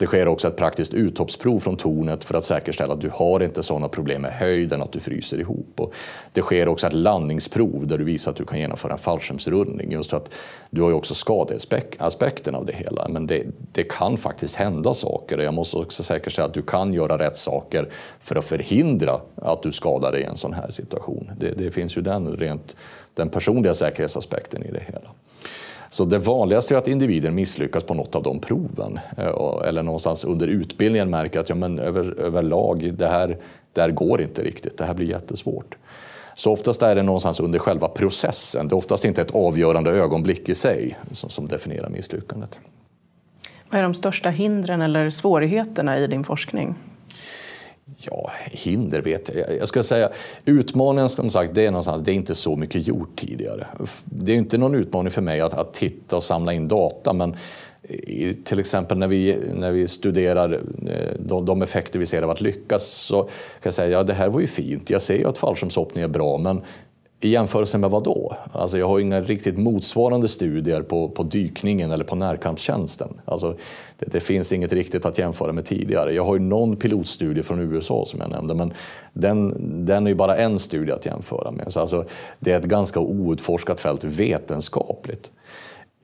Det 0.00 0.06
sker 0.06 0.28
också 0.28 0.48
ett 0.48 0.56
praktiskt 0.56 0.94
uthoppsprov 0.94 1.60
från 1.60 1.76
tornet 1.76 2.24
för 2.24 2.34
att 2.34 2.44
säkerställa 2.44 2.94
att 2.94 3.00
du 3.00 3.10
har 3.14 3.42
inte 3.42 3.62
sådana 3.62 3.88
problem 3.88 4.22
med 4.22 4.32
höjden 4.32 4.82
att 4.82 4.92
du 4.92 5.00
fryser 5.00 5.40
ihop. 5.40 5.80
Och 5.80 5.94
det 6.32 6.42
sker 6.42 6.68
också 6.68 6.86
ett 6.86 6.92
landningsprov 6.92 7.86
där 7.86 7.98
du 7.98 8.04
visar 8.04 8.30
att 8.30 8.36
du 8.36 8.44
kan 8.44 8.58
genomföra 8.58 8.92
en 8.92 8.98
fallskärmsrullning. 8.98 9.92
Just 9.92 10.10
för 10.10 10.16
att 10.16 10.30
du 10.70 10.82
har 10.82 10.88
ju 10.88 10.94
också 10.94 11.14
skadeaspekten 11.14 12.54
av 12.54 12.66
det 12.66 12.72
hela. 12.72 13.08
Men 13.08 13.26
det, 13.26 13.46
det 13.72 13.82
kan 13.82 14.16
faktiskt 14.16 14.54
hända 14.54 14.94
saker 14.94 15.38
och 15.38 15.44
jag 15.44 15.54
måste 15.54 15.76
också 15.76 16.02
säkerställa 16.02 16.48
att 16.48 16.54
du 16.54 16.62
kan 16.62 16.92
göra 16.92 17.18
rätt 17.18 17.36
saker 17.38 17.88
för 18.20 18.36
att 18.36 18.44
förhindra 18.44 19.20
att 19.34 19.62
du 19.62 19.72
skadar 19.72 20.12
dig 20.12 20.20
i 20.20 20.24
en 20.24 20.36
sån 20.36 20.52
här 20.52 20.70
situation. 20.70 21.30
Det, 21.38 21.50
det 21.50 21.70
finns 21.70 21.96
ju 21.96 22.02
den, 22.02 22.36
rent, 22.36 22.76
den 23.14 23.28
personliga 23.28 23.74
säkerhetsaspekten 23.74 24.62
i 24.62 24.70
det 24.70 24.82
hela. 24.86 25.10
Så 25.92 26.04
det 26.04 26.18
vanligaste 26.18 26.74
är 26.74 26.78
att 26.78 26.88
individen 26.88 27.34
misslyckas 27.34 27.84
på 27.84 27.94
något 27.94 28.14
av 28.14 28.22
de 28.22 28.38
proven 28.38 29.00
eh, 29.16 29.68
eller 29.68 29.82
någonstans 29.82 30.24
under 30.24 30.48
utbildningen 30.48 31.10
märker 31.10 31.40
att 31.40 31.48
ja, 31.48 31.54
men 31.54 31.78
över, 31.78 32.20
överlag, 32.20 32.94
det 32.94 33.08
här, 33.08 33.38
det 33.72 33.80
här 33.80 33.90
går 33.90 34.20
inte 34.20 34.42
riktigt, 34.42 34.78
det 34.78 34.84
här 34.84 34.94
blir 34.94 35.06
jättesvårt. 35.06 35.76
Så 36.34 36.52
oftast 36.52 36.82
är 36.82 36.94
det 36.94 37.02
någonstans 37.02 37.40
under 37.40 37.58
själva 37.58 37.88
processen, 37.88 38.68
det 38.68 38.74
är 38.74 38.76
oftast 38.76 39.04
inte 39.04 39.22
ett 39.22 39.34
avgörande 39.34 39.90
ögonblick 39.90 40.48
i 40.48 40.54
sig 40.54 40.98
som, 41.12 41.30
som 41.30 41.48
definierar 41.48 41.88
misslyckandet. 41.88 42.58
Vad 43.70 43.78
är 43.78 43.82
de 43.82 43.94
största 43.94 44.30
hindren 44.30 44.82
eller 44.82 45.10
svårigheterna 45.10 45.98
i 45.98 46.06
din 46.06 46.24
forskning? 46.24 46.74
Ja, 48.06 48.30
hinder 48.44 49.00
vet 49.00 49.30
jag. 49.34 49.56
Jag 49.56 49.68
ska 49.68 49.82
säga 49.82 50.10
utmaningen 50.44 51.08
som 51.08 51.30
sagt, 51.30 51.54
det 51.54 51.66
är 51.66 51.70
någonstans, 51.70 52.02
det 52.02 52.12
är 52.12 52.14
inte 52.14 52.34
så 52.34 52.56
mycket 52.56 52.86
gjort 52.86 53.20
tidigare. 53.20 53.66
Det 54.04 54.32
är 54.32 54.36
inte 54.36 54.58
någon 54.58 54.74
utmaning 54.74 55.10
för 55.10 55.22
mig 55.22 55.40
att, 55.40 55.54
att 55.54 55.74
titta 55.74 56.16
och 56.16 56.24
samla 56.24 56.52
in 56.52 56.68
data, 56.68 57.12
men 57.12 57.36
till 58.44 58.58
exempel 58.58 58.98
när 58.98 59.08
vi, 59.08 59.38
när 59.54 59.70
vi 59.70 59.88
studerar 59.88 60.52
eh, 60.52 61.14
de, 61.18 61.46
de 61.46 61.62
effekter 61.62 61.98
vi 61.98 62.06
ser 62.06 62.22
av 62.22 62.30
att 62.30 62.40
lyckas 62.40 62.86
så 62.86 63.22
kan 63.22 63.30
jag 63.62 63.74
säga 63.74 63.90
ja 63.90 64.02
det 64.02 64.14
här 64.14 64.28
var 64.28 64.40
ju 64.40 64.46
fint. 64.46 64.90
Jag 64.90 65.02
ser 65.02 65.18
ju 65.18 65.28
att 65.28 65.38
fallskärmshoppning 65.38 66.04
är 66.04 66.08
bra 66.08 66.38
men 66.38 66.60
i 67.20 67.28
jämförelse 67.28 67.78
med 67.78 67.90
vad 67.90 68.04
då? 68.04 68.36
Alltså 68.52 68.78
jag 68.78 68.88
har 68.88 69.00
inga 69.00 69.20
riktigt 69.20 69.58
motsvarande 69.58 70.28
studier 70.28 70.82
på, 70.82 71.08
på 71.08 71.22
dykningen 71.22 71.90
eller 71.90 72.04
på 72.04 72.14
närkampstjänsten. 72.14 73.20
Alltså 73.24 73.56
det, 73.98 74.06
det, 74.12 74.20
finns 74.20 74.52
inget 74.52 74.72
riktigt 74.72 75.06
att 75.06 75.18
jämföra 75.18 75.52
med 75.52 75.64
tidigare. 75.64 76.12
Jag 76.12 76.24
har 76.24 76.34
ju 76.34 76.40
någon 76.40 76.76
pilotstudie 76.76 77.42
från 77.42 77.60
USA 77.60 78.04
som 78.06 78.20
jag 78.20 78.30
nämnde, 78.30 78.54
men 78.54 78.72
den, 79.12 79.54
den 79.86 80.06
är 80.06 80.10
ju 80.10 80.14
bara 80.14 80.36
en 80.36 80.58
studie 80.58 80.92
att 80.92 81.06
jämföra 81.06 81.50
med. 81.50 81.72
Så 81.72 81.80
alltså, 81.80 82.04
det 82.38 82.52
är 82.52 82.58
ett 82.58 82.64
ganska 82.64 83.00
outforskat 83.00 83.80
fält 83.80 84.04
vetenskapligt. 84.04 85.30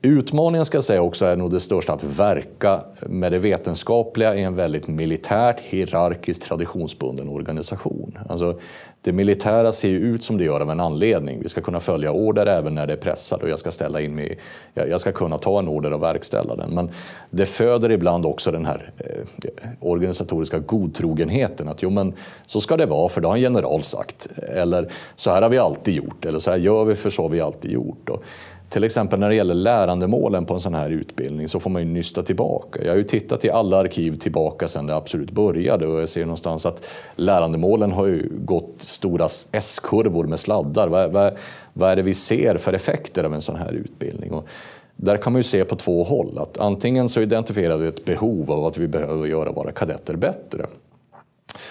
Utmaningen 0.01 0.65
ska 0.65 0.77
jag 0.77 0.83
säga 0.83 1.01
också 1.01 1.25
är 1.25 1.35
nog 1.35 1.51
det 1.51 1.59
största 1.59 1.93
att 1.93 2.03
verka 2.03 2.83
med 3.01 3.31
det 3.31 3.39
vetenskapliga 3.39 4.35
i 4.35 4.43
en 4.43 4.55
väldigt 4.55 4.87
militärt, 4.87 5.59
hierarkiskt, 5.59 6.43
traditionsbunden 6.43 7.29
organisation. 7.29 8.17
Alltså, 8.29 8.59
det 9.01 9.11
militära 9.11 9.71
ser 9.71 9.89
ju 9.89 9.97
ut 9.97 10.23
som 10.23 10.37
det 10.37 10.43
gör 10.43 10.59
av 10.59 10.71
en 10.71 10.79
anledning. 10.79 11.39
Vi 11.41 11.49
ska 11.49 11.61
kunna 11.61 11.79
följa 11.79 12.11
order 12.11 12.45
även 12.45 12.75
när 12.75 12.87
det 12.87 12.93
är 12.93 12.97
pressat 12.97 13.43
och 13.43 13.49
jag 13.49 13.59
ska, 13.59 13.71
ställa 13.71 14.01
in 14.01 14.15
mig, 14.15 14.39
jag 14.73 15.01
ska 15.01 15.11
kunna 15.11 15.37
ta 15.37 15.59
en 15.59 15.67
order 15.67 15.93
och 15.93 16.03
verkställa 16.03 16.55
den. 16.55 16.69
Men 16.69 16.89
det 17.29 17.45
föder 17.45 17.91
ibland 17.91 18.25
också 18.25 18.51
den 18.51 18.65
här 18.65 18.91
eh, 18.97 19.69
organisatoriska 19.79 20.59
godtrogenheten. 20.59 21.67
Att 21.67 21.81
jo, 21.81 21.89
men 21.89 22.13
så 22.45 22.61
ska 22.61 22.77
det 22.77 22.85
vara 22.85 23.09
för 23.09 23.21
det 23.21 23.27
har 23.27 23.35
en 23.35 23.41
general 23.41 23.83
sagt. 23.83 24.27
Eller 24.37 24.91
så 25.15 25.31
här 25.31 25.41
har 25.41 25.49
vi 25.49 25.57
alltid 25.57 25.93
gjort. 25.93 26.25
Eller 26.25 26.39
så 26.39 26.51
här 26.51 26.57
gör 26.57 26.85
vi 26.85 26.95
för 26.95 27.09
så 27.09 27.21
har 27.21 27.29
vi 27.29 27.41
alltid 27.41 27.71
gjort. 27.71 28.09
Och 28.09 28.23
till 28.69 28.83
exempel 28.83 29.19
när 29.19 29.29
det 29.29 29.35
gäller 29.35 29.53
lärandemålen 29.53 30.45
på 30.45 30.53
en 30.53 30.59
sån 30.59 30.73
här 30.73 30.89
utbildning 30.89 31.47
så 31.47 31.59
får 31.59 31.69
man 31.69 31.81
ju 31.81 31.87
nysta 31.87 32.23
tillbaka. 32.23 32.83
Jag 32.83 32.91
har 32.91 32.97
ju 32.97 33.03
tittat 33.03 33.45
i 33.45 33.49
alla 33.49 33.77
arkiv 33.77 34.19
tillbaka 34.19 34.67
sedan 34.67 34.87
det 34.87 34.95
absolut 34.95 35.31
började 35.31 35.87
och 35.87 36.01
jag 36.01 36.09
ser 36.09 36.21
någonstans 36.21 36.65
att 36.65 36.85
lärandemålen 37.15 37.91
har 37.91 38.05
ju 38.05 38.29
gått 38.31 38.73
stora 38.77 39.27
S-kurvor 39.51 40.23
med 40.23 40.39
sladdar. 40.39 40.87
Vad, 40.87 41.11
vad, 41.11 41.37
vad 41.73 41.91
är 41.91 41.95
det 41.95 42.01
vi 42.01 42.13
ser 42.13 42.57
för 42.57 42.73
effekter 42.73 43.23
av 43.23 43.33
en 43.33 43.41
sån 43.41 43.55
här 43.55 43.71
utbildning? 43.71 44.31
Och 44.31 44.47
där 44.95 45.17
kan 45.17 45.33
man 45.33 45.39
ju 45.39 45.43
se 45.43 45.65
på 45.65 45.75
två 45.75 46.03
håll. 46.03 46.37
Att 46.37 46.59
antingen 46.59 47.09
så 47.09 47.21
identifierar 47.21 47.77
vi 47.77 47.87
ett 47.87 48.05
behov 48.05 48.51
av 48.51 48.65
att 48.65 48.77
vi 48.77 48.87
behöver 48.87 49.27
göra 49.27 49.51
våra 49.51 49.71
kadetter 49.71 50.15
bättre. 50.15 50.65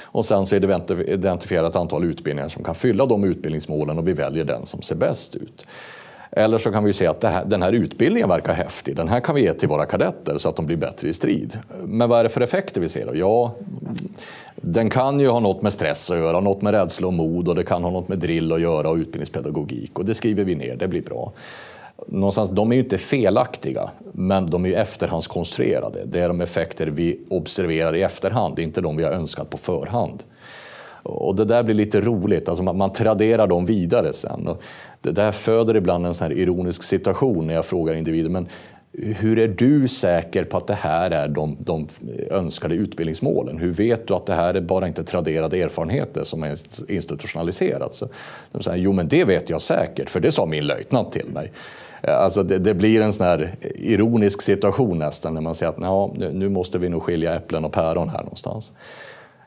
Och 0.01 0.25
sen 0.25 0.47
så 0.47 0.57
är 0.57 0.61
det 0.61 1.13
identifierat 1.13 1.71
ett 1.71 1.77
antal 1.77 2.05
utbildningar 2.05 2.49
som 2.49 2.65
kan 2.65 2.75
fylla 2.75 3.07
de 3.07 3.25
utbildningsmålen 3.25 3.99
och 3.99 4.09
vi 4.09 4.13
väljer 4.13 4.45
den 4.45 4.67
som 4.67 4.83
ser 4.83 4.97
bäst 4.97 5.35
ut. 5.35 5.67
Eller 6.39 6.59
så 6.59 6.73
kan 6.73 6.85
vi 6.85 6.93
se 6.93 7.07
att 7.07 7.25
här, 7.25 7.45
den 7.45 7.63
här 7.63 7.73
utbildningen 7.73 8.29
verkar 8.29 8.55
häftig. 8.55 8.97
Den 8.97 9.09
här 9.09 9.21
kan 9.21 9.35
vi 9.35 9.43
ge 9.43 9.53
till 9.53 9.69
våra 9.69 9.87
kadetter 9.87 10.39
så 10.39 10.49
att 10.49 10.57
de 10.57 10.67
blir 10.67 10.77
bättre 10.77 11.09
i 11.09 11.13
strid. 11.13 11.59
Men 11.85 12.09
vad 12.09 12.19
är 12.19 12.23
det 12.23 12.29
för 12.29 12.41
effekter 12.41 12.81
vi 12.81 12.89
ser 12.89 13.07
då? 13.07 13.17
Ja, 13.17 13.55
den 14.57 14.91
kan 14.91 15.21
ju 15.21 15.29
ha 15.29 15.41
något 15.41 15.63
med 15.63 15.73
stress 15.73 16.11
att 16.11 16.17
göra, 16.17 16.41
något 16.41 16.63
med 16.63 16.75
rädsla 16.75 17.07
och 17.07 17.13
mod 17.13 17.49
och 17.49 17.55
det 17.55 17.65
kan 17.65 17.85
ha 17.85 17.91
något 17.91 18.09
med 18.09 18.19
drill 18.19 18.53
att 18.53 18.61
göra 18.61 18.91
och 18.91 18.97
utbildningspedagogik 18.97 19.99
och 19.99 20.05
det 20.05 20.15
skriver 20.15 20.45
vi 20.45 20.55
ner, 20.55 20.77
det 20.77 20.89
blir 20.89 21.03
bra. 21.03 21.33
Någonstans, 22.07 22.51
de 22.51 22.73
är 22.73 22.77
ju 22.77 22.83
inte 22.83 22.99
felaktiga, 22.99 23.91
men 24.13 24.51
de 24.51 24.65
är 24.65 24.69
ju 24.69 24.75
efterhandskonstruerade. 24.75 26.05
Det 26.05 26.21
är 26.21 26.29
de 26.29 26.41
effekter 26.41 26.87
vi 26.87 27.21
observerar 27.29 27.97
i 27.97 28.03
efterhand, 28.03 28.59
inte 28.59 28.81
de 28.81 28.97
vi 28.97 29.05
har 29.05 29.11
önskat 29.11 29.51
på 29.51 29.59
förhand. 29.59 30.23
Och 31.03 31.37
det 31.37 31.45
där 31.45 31.63
blir 31.63 31.75
lite 31.75 32.01
roligt, 32.01 32.49
alltså 32.49 32.63
man, 32.63 32.77
man 32.77 32.93
traderar 32.93 33.47
dem 33.47 33.67
vidare 33.67 34.13
sen. 34.13 34.49
Och 34.49 34.63
det 35.07 35.13
där 35.13 35.33
föder 35.33 35.77
ibland 35.77 36.07
en 36.07 36.15
sån 36.15 36.27
här 36.27 36.39
ironisk 36.39 36.83
situation 36.83 37.47
när 37.47 37.55
jag 37.55 37.65
frågar 37.65 37.95
individer, 37.95 38.31
men 38.31 38.49
hur 38.99 39.39
är 39.39 39.49
du 39.49 39.89
säker 39.89 40.45
på 40.45 40.57
att 40.57 40.67
det 40.67 40.75
här 40.75 41.11
är 41.11 41.29
de, 41.29 41.57
de 41.61 41.89
önskade 42.31 42.75
utbildningsmålen? 42.75 43.59
Hur 43.59 43.73
vet 43.73 44.09
du 44.09 44.15
att 44.15 44.27
det 44.27 44.35
här 44.35 44.55
är 44.55 44.61
bara 44.61 44.89
inte 44.89 45.05
traderade 45.05 45.63
erfarenheter 45.63 46.25
som 46.25 46.43
är 46.43 46.57
institutionaliserat? 46.89 47.95
Så 47.95 48.09
de 48.53 48.63
säger, 48.63 48.79
jo 48.79 48.93
men 48.93 49.09
det 49.09 49.25
vet 49.25 49.51
jag 49.51 49.63
säkert, 49.63 50.11
för 50.11 50.21
det 50.21 50.33
sa 50.33 50.47
min 50.47 50.67
löjtnant 50.67 51.13
till 51.13 51.27
mig. 51.27 51.53
Eh, 52.03 52.19
alltså 52.19 52.43
det, 52.43 52.59
det, 52.59 52.75
blir 52.75 53.01
en 53.01 53.13
sån 53.13 53.27
här 53.27 53.55
ironisk 53.75 54.43
situation 54.43 54.99
nästan 54.99 55.35
när 55.35 55.41
man 55.41 55.55
säger 55.55 55.71
att 55.71 56.35
nu 56.35 56.49
måste 56.49 56.79
vi 56.79 56.89
nog 56.89 57.03
skilja 57.03 57.35
äpplen 57.35 57.65
och 57.65 57.73
päron 57.73 58.09
här 58.09 58.23
någonstans. 58.23 58.73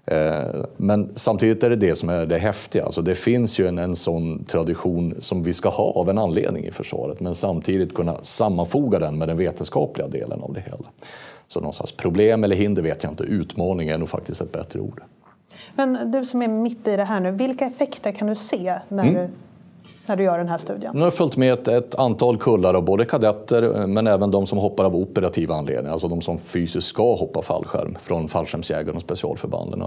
Eh, 0.06 0.66
men 0.78 1.12
samtidigt 1.16 1.64
är 1.64 1.70
det 1.70 1.76
det 1.76 1.96
som 1.96 2.10
är 2.10 2.26
det 2.26 2.38
häftiga. 2.38 2.86
Alltså 2.86 3.02
det 3.02 3.16
finns 3.16 3.60
ju 3.60 3.68
en, 3.68 3.78
en 3.78 3.96
sån 3.96 4.44
tradition 4.44 5.16
som 5.20 5.44
vi 5.44 5.54
ska 5.54 5.70
ha 5.70 5.92
av 5.92 6.10
en 6.10 6.18
anledning 6.18 6.66
i 6.66 6.72
försvaret 6.72 7.20
men 7.20 7.36
samtidigt 7.36 7.94
kunna 7.94 8.24
sammanfoga 8.24 9.00
den 9.00 9.18
med 9.18 9.28
den 9.28 9.38
vetenskapliga 9.38 10.08
delen 10.08 10.42
av 10.42 10.54
det 10.54 10.62
hela. 10.62 10.86
Så 11.48 11.60
någonstans 11.60 11.92
problem 11.92 12.44
eller 12.44 12.56
hinder 12.56 12.82
vet 12.82 13.04
jag 13.04 13.12
inte, 13.12 13.24
utmaning 13.24 13.90
är 13.90 13.98
nog 13.98 14.10
faktiskt 14.10 14.42
ett 14.42 14.52
bättre 14.52 14.80
ord. 14.80 15.02
Men 15.76 16.12
du 16.12 16.26
som 16.26 16.42
är 16.42 16.48
mitt 16.48 16.88
i 16.88 16.96
det 16.96 17.04
här 17.04 17.20
nu, 17.20 17.32
vilka 17.32 17.66
effekter 17.66 18.12
kan 18.12 18.28
du 18.28 18.36
se 18.36 18.80
när 18.88 19.04
mm. 19.04 19.16
du 19.16 19.30
när 20.10 20.16
du 20.16 20.24
gör 20.24 20.38
den 20.38 20.48
här 20.48 20.58
studien? 20.58 20.92
Nu 20.94 21.00
har 21.00 21.06
jag 21.06 21.14
följt 21.14 21.38
med 21.38 21.54
ett, 21.54 21.68
ett, 21.68 21.96
antal 21.96 22.38
kullar 22.38 22.74
av 22.74 22.84
både 22.84 23.06
kadetter 23.06 23.64
eh, 23.64 23.88
men 23.88 24.08
även 24.08 24.32
de 24.32 24.48
som 24.48 24.58
hoppar 24.58 24.86
av 24.86 24.96
operativa 24.96 25.56
anledningar, 25.56 25.92
alltså 25.92 26.08
de 26.08 26.22
som 26.22 26.38
fysiskt 26.38 26.88
ska 26.88 27.16
hoppa 27.16 27.42
fallskärm 27.42 27.98
från 28.02 28.28
fallskärmsjägarna 28.28 28.96
och 28.96 29.02
specialförbanden. 29.02 29.84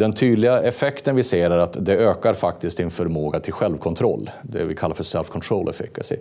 Den 0.00 0.12
tydliga 0.12 0.62
effekten 0.62 1.16
vi 1.16 1.22
ser 1.22 1.50
är 1.50 1.58
att 1.58 1.86
det 1.86 1.96
ökar 1.96 2.34
faktiskt 2.34 2.76
din 2.76 2.90
förmåga 2.90 3.40
till 3.40 3.52
självkontroll, 3.52 4.30
det 4.42 4.64
vi 4.64 4.74
kallar 4.74 4.94
för 4.94 5.04
self-control 5.04 5.70
efficacy. 5.70 6.16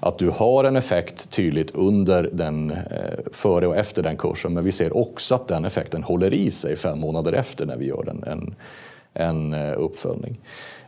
Att 0.00 0.18
du 0.18 0.30
har 0.30 0.64
en 0.64 0.76
effekt 0.76 1.30
tydligt 1.30 1.70
under 1.70 2.30
den, 2.32 2.70
eh, 2.70 2.78
före 3.32 3.66
och 3.66 3.76
efter 3.76 4.02
den 4.02 4.16
kursen, 4.16 4.54
men 4.54 4.64
vi 4.64 4.72
ser 4.72 4.96
också 4.96 5.34
att 5.34 5.48
den 5.48 5.64
effekten 5.64 6.02
håller 6.02 6.34
i 6.34 6.50
sig 6.50 6.76
fem 6.76 7.00
månader 7.00 7.32
efter 7.32 7.66
när 7.66 7.76
vi 7.76 7.86
gör 7.86 8.08
en, 8.08 8.24
en, 8.24 8.54
en 9.14 9.54
eh, 9.54 9.74
uppföljning. 9.76 10.40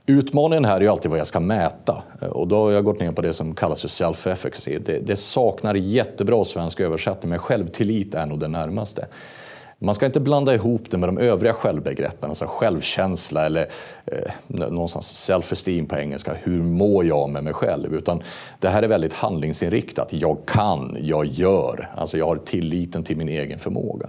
Utmaningen 0.06 0.64
här 0.64 0.76
är 0.76 0.80
ju 0.80 0.88
alltid 0.88 1.10
vad 1.10 1.20
jag 1.20 1.26
ska 1.26 1.40
mäta 1.40 2.02
eh, 2.22 2.28
och 2.28 2.48
då 2.48 2.56
har 2.56 2.70
jag 2.70 2.84
gått 2.84 3.00
ner 3.00 3.12
på 3.12 3.22
det 3.22 3.32
som 3.32 3.54
kallas 3.54 3.80
för 3.80 3.88
self-efficacy. 3.88 4.78
Det, 4.86 4.98
det 4.98 5.16
saknar 5.16 5.74
jättebra 5.74 6.44
svensk 6.44 6.80
översättning 6.80 7.30
men 7.30 7.38
självtillit 7.38 8.14
är 8.14 8.26
nog 8.26 8.40
det 8.40 8.48
närmaste. 8.48 9.06
Man 9.78 9.94
ska 9.94 10.06
inte 10.06 10.20
blanda 10.20 10.54
ihop 10.54 10.90
det 10.90 10.98
med 10.98 11.08
de 11.08 11.18
övriga 11.18 11.52
självbegreppen, 11.52 12.28
alltså 12.28 12.44
självkänsla 12.48 13.46
eller 13.46 13.66
eh, 14.06 14.30
någonstans 14.46 15.30
self-esteem 15.30 15.86
på 15.86 15.96
engelska. 15.96 16.34
Hur 16.42 16.62
mår 16.62 17.04
jag 17.04 17.30
med 17.30 17.44
mig 17.44 17.52
själv? 17.52 17.94
Utan 17.94 18.22
det 18.60 18.68
här 18.68 18.82
är 18.82 18.88
väldigt 18.88 19.12
handlingsinriktat. 19.12 20.12
Jag 20.12 20.38
kan, 20.46 20.96
jag 21.00 21.26
gör. 21.26 21.90
Alltså 21.94 22.18
jag 22.18 22.26
har 22.26 22.36
tilliten 22.36 23.04
till 23.04 23.16
min 23.16 23.28
egen 23.28 23.58
förmåga. 23.58 24.08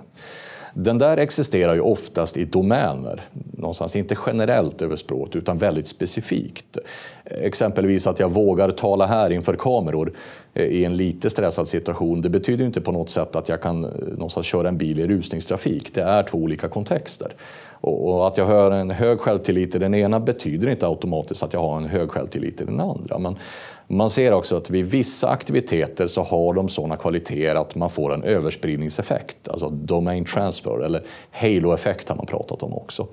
Den 0.77 0.97
där 0.97 1.17
existerar 1.17 1.73
ju 1.73 1.81
oftast 1.81 2.37
i 2.37 2.45
domäner, 2.45 3.21
någonstans 3.33 3.95
inte 3.95 4.15
generellt 4.25 4.81
över 4.81 4.95
språket 4.95 5.35
utan 5.35 5.57
väldigt 5.57 5.87
specifikt. 5.87 6.77
Exempelvis 7.25 8.07
att 8.07 8.19
jag 8.19 8.31
vågar 8.31 8.71
tala 8.71 9.05
här 9.05 9.29
inför 9.29 9.55
kameror 9.55 10.13
eh, 10.53 10.65
i 10.65 10.85
en 10.85 10.97
lite 10.97 11.29
stressad 11.29 11.67
situation. 11.67 12.21
Det 12.21 12.29
betyder 12.29 12.65
inte 12.65 12.81
på 12.81 12.91
något 12.91 13.09
sätt 13.09 13.35
att 13.35 13.49
jag 13.49 13.61
kan 13.61 13.83
eh, 13.83 13.91
någonstans 13.91 14.45
köra 14.45 14.67
en 14.67 14.77
bil 14.77 14.99
i 14.99 15.07
rusningstrafik. 15.07 15.93
Det 15.93 16.01
är 16.01 16.23
två 16.23 16.37
olika 16.37 16.67
kontexter. 16.67 17.33
Och 17.81 18.27
att 18.27 18.37
jag 18.37 18.45
har 18.45 18.71
en 18.71 18.91
hög 18.91 19.19
självtillit 19.19 19.75
i 19.75 19.79
den 19.79 19.95
ena 19.95 20.19
betyder 20.19 20.67
inte 20.67 20.87
automatiskt 20.87 21.43
att 21.43 21.53
jag 21.53 21.59
har 21.59 21.77
en 21.77 21.85
hög 21.85 22.09
självtillit 22.09 22.61
i 22.61 22.65
den 22.65 22.79
andra. 22.79 23.19
Men 23.19 23.37
man 23.87 24.09
ser 24.09 24.31
också 24.31 24.57
att 24.57 24.69
vid 24.69 24.85
vissa 24.85 25.29
aktiviteter 25.29 26.07
så 26.07 26.23
har 26.23 26.53
de 26.53 26.69
sådana 26.69 26.97
kvaliteter 26.97 27.55
att 27.55 27.75
man 27.75 27.89
får 27.89 28.13
en 28.13 28.23
överspridningseffekt, 28.23 29.49
alltså 29.49 29.69
domain 29.69 30.25
transfer 30.25 30.85
eller 30.85 31.03
halo-effekt 31.31 32.09
har 32.09 32.15
man 32.15 32.25
pratat 32.25 32.63
om 32.63 32.73
också. 32.73 33.07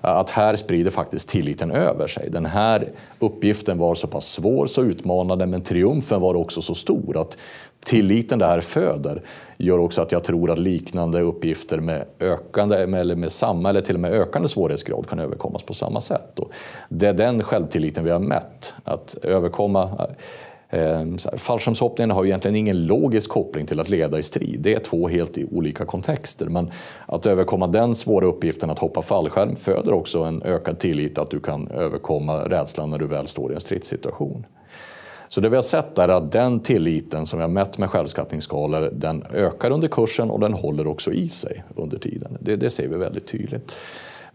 Att 0.00 0.30
här 0.30 0.56
sprider 0.56 0.90
faktiskt 0.90 1.28
tilliten 1.28 1.70
över 1.70 2.06
sig. 2.06 2.30
Den 2.30 2.46
här 2.46 2.88
uppgiften 3.18 3.78
var 3.78 3.94
så 3.94 4.06
pass 4.06 4.26
svår, 4.26 4.66
så 4.66 4.82
utmanande, 4.82 5.46
men 5.46 5.62
triumfen 5.62 6.20
var 6.20 6.34
också 6.34 6.62
så 6.62 6.74
stor 6.74 7.16
att 7.16 7.36
tilliten 7.84 8.38
det 8.38 8.46
här 8.46 8.60
föder 8.60 9.22
gör 9.56 9.78
också 9.78 10.02
att 10.02 10.12
jag 10.12 10.24
tror 10.24 10.50
att 10.50 10.58
liknande 10.58 11.20
uppgifter 11.20 11.80
med, 11.80 12.04
ökande, 12.20 12.76
eller 12.76 13.16
med 13.16 13.32
samma 13.32 13.68
eller 13.70 13.80
till 13.80 13.94
och 13.94 14.00
med 14.00 14.12
ökande 14.12 14.48
svårighetsgrad 14.48 15.08
kan 15.08 15.18
överkommas 15.18 15.62
på 15.62 15.74
samma 15.74 16.00
sätt. 16.00 16.38
Och 16.38 16.50
det 16.88 17.06
är 17.06 17.12
den 17.12 17.42
självtilliten 17.42 18.04
vi 18.04 18.10
har 18.10 18.18
mätt, 18.18 18.74
att 18.84 19.14
överkomma 19.22 20.06
Ehm, 20.70 21.18
fallskärmshoppningen 21.18 22.10
har 22.10 22.26
egentligen 22.26 22.56
ingen 22.56 22.86
logisk 22.86 23.30
koppling 23.30 23.66
till 23.66 23.80
att 23.80 23.88
leda 23.88 24.18
i 24.18 24.22
strid. 24.22 24.60
Det 24.60 24.74
är 24.74 24.78
två 24.78 25.08
helt 25.08 25.38
olika 25.50 25.84
kontexter. 25.84 26.46
Men 26.46 26.70
att 27.06 27.26
överkomma 27.26 27.66
den 27.66 27.94
svåra 27.94 28.26
uppgiften 28.26 28.70
att 28.70 28.78
hoppa 28.78 29.02
fallskärm 29.02 29.56
föder 29.56 29.92
också 29.92 30.22
en 30.22 30.42
ökad 30.42 30.78
tillit 30.78 31.18
att 31.18 31.30
du 31.30 31.40
kan 31.40 31.68
överkomma 31.68 32.44
rädslan 32.44 32.90
när 32.90 32.98
du 32.98 33.06
väl 33.06 33.28
står 33.28 33.52
i 33.52 33.54
en 33.54 33.60
stridssituation. 33.60 34.46
Så 35.28 35.40
det 35.40 35.48
vi 35.48 35.56
har 35.56 35.62
sett 35.62 35.98
är 35.98 36.08
att 36.08 36.32
den 36.32 36.60
tilliten 36.60 37.26
som 37.26 37.38
vi 37.38 37.42
har 37.42 37.48
mätt 37.48 37.78
med 37.78 37.90
självskattningsskalor, 37.90 38.90
den 38.92 39.24
ökar 39.34 39.70
under 39.70 39.88
kursen 39.88 40.30
och 40.30 40.40
den 40.40 40.52
håller 40.52 40.86
också 40.86 41.12
i 41.12 41.28
sig 41.28 41.64
under 41.76 41.98
tiden. 41.98 42.38
Det, 42.40 42.56
det 42.56 42.70
ser 42.70 42.88
vi 42.88 42.96
väldigt 42.96 43.26
tydligt. 43.26 43.76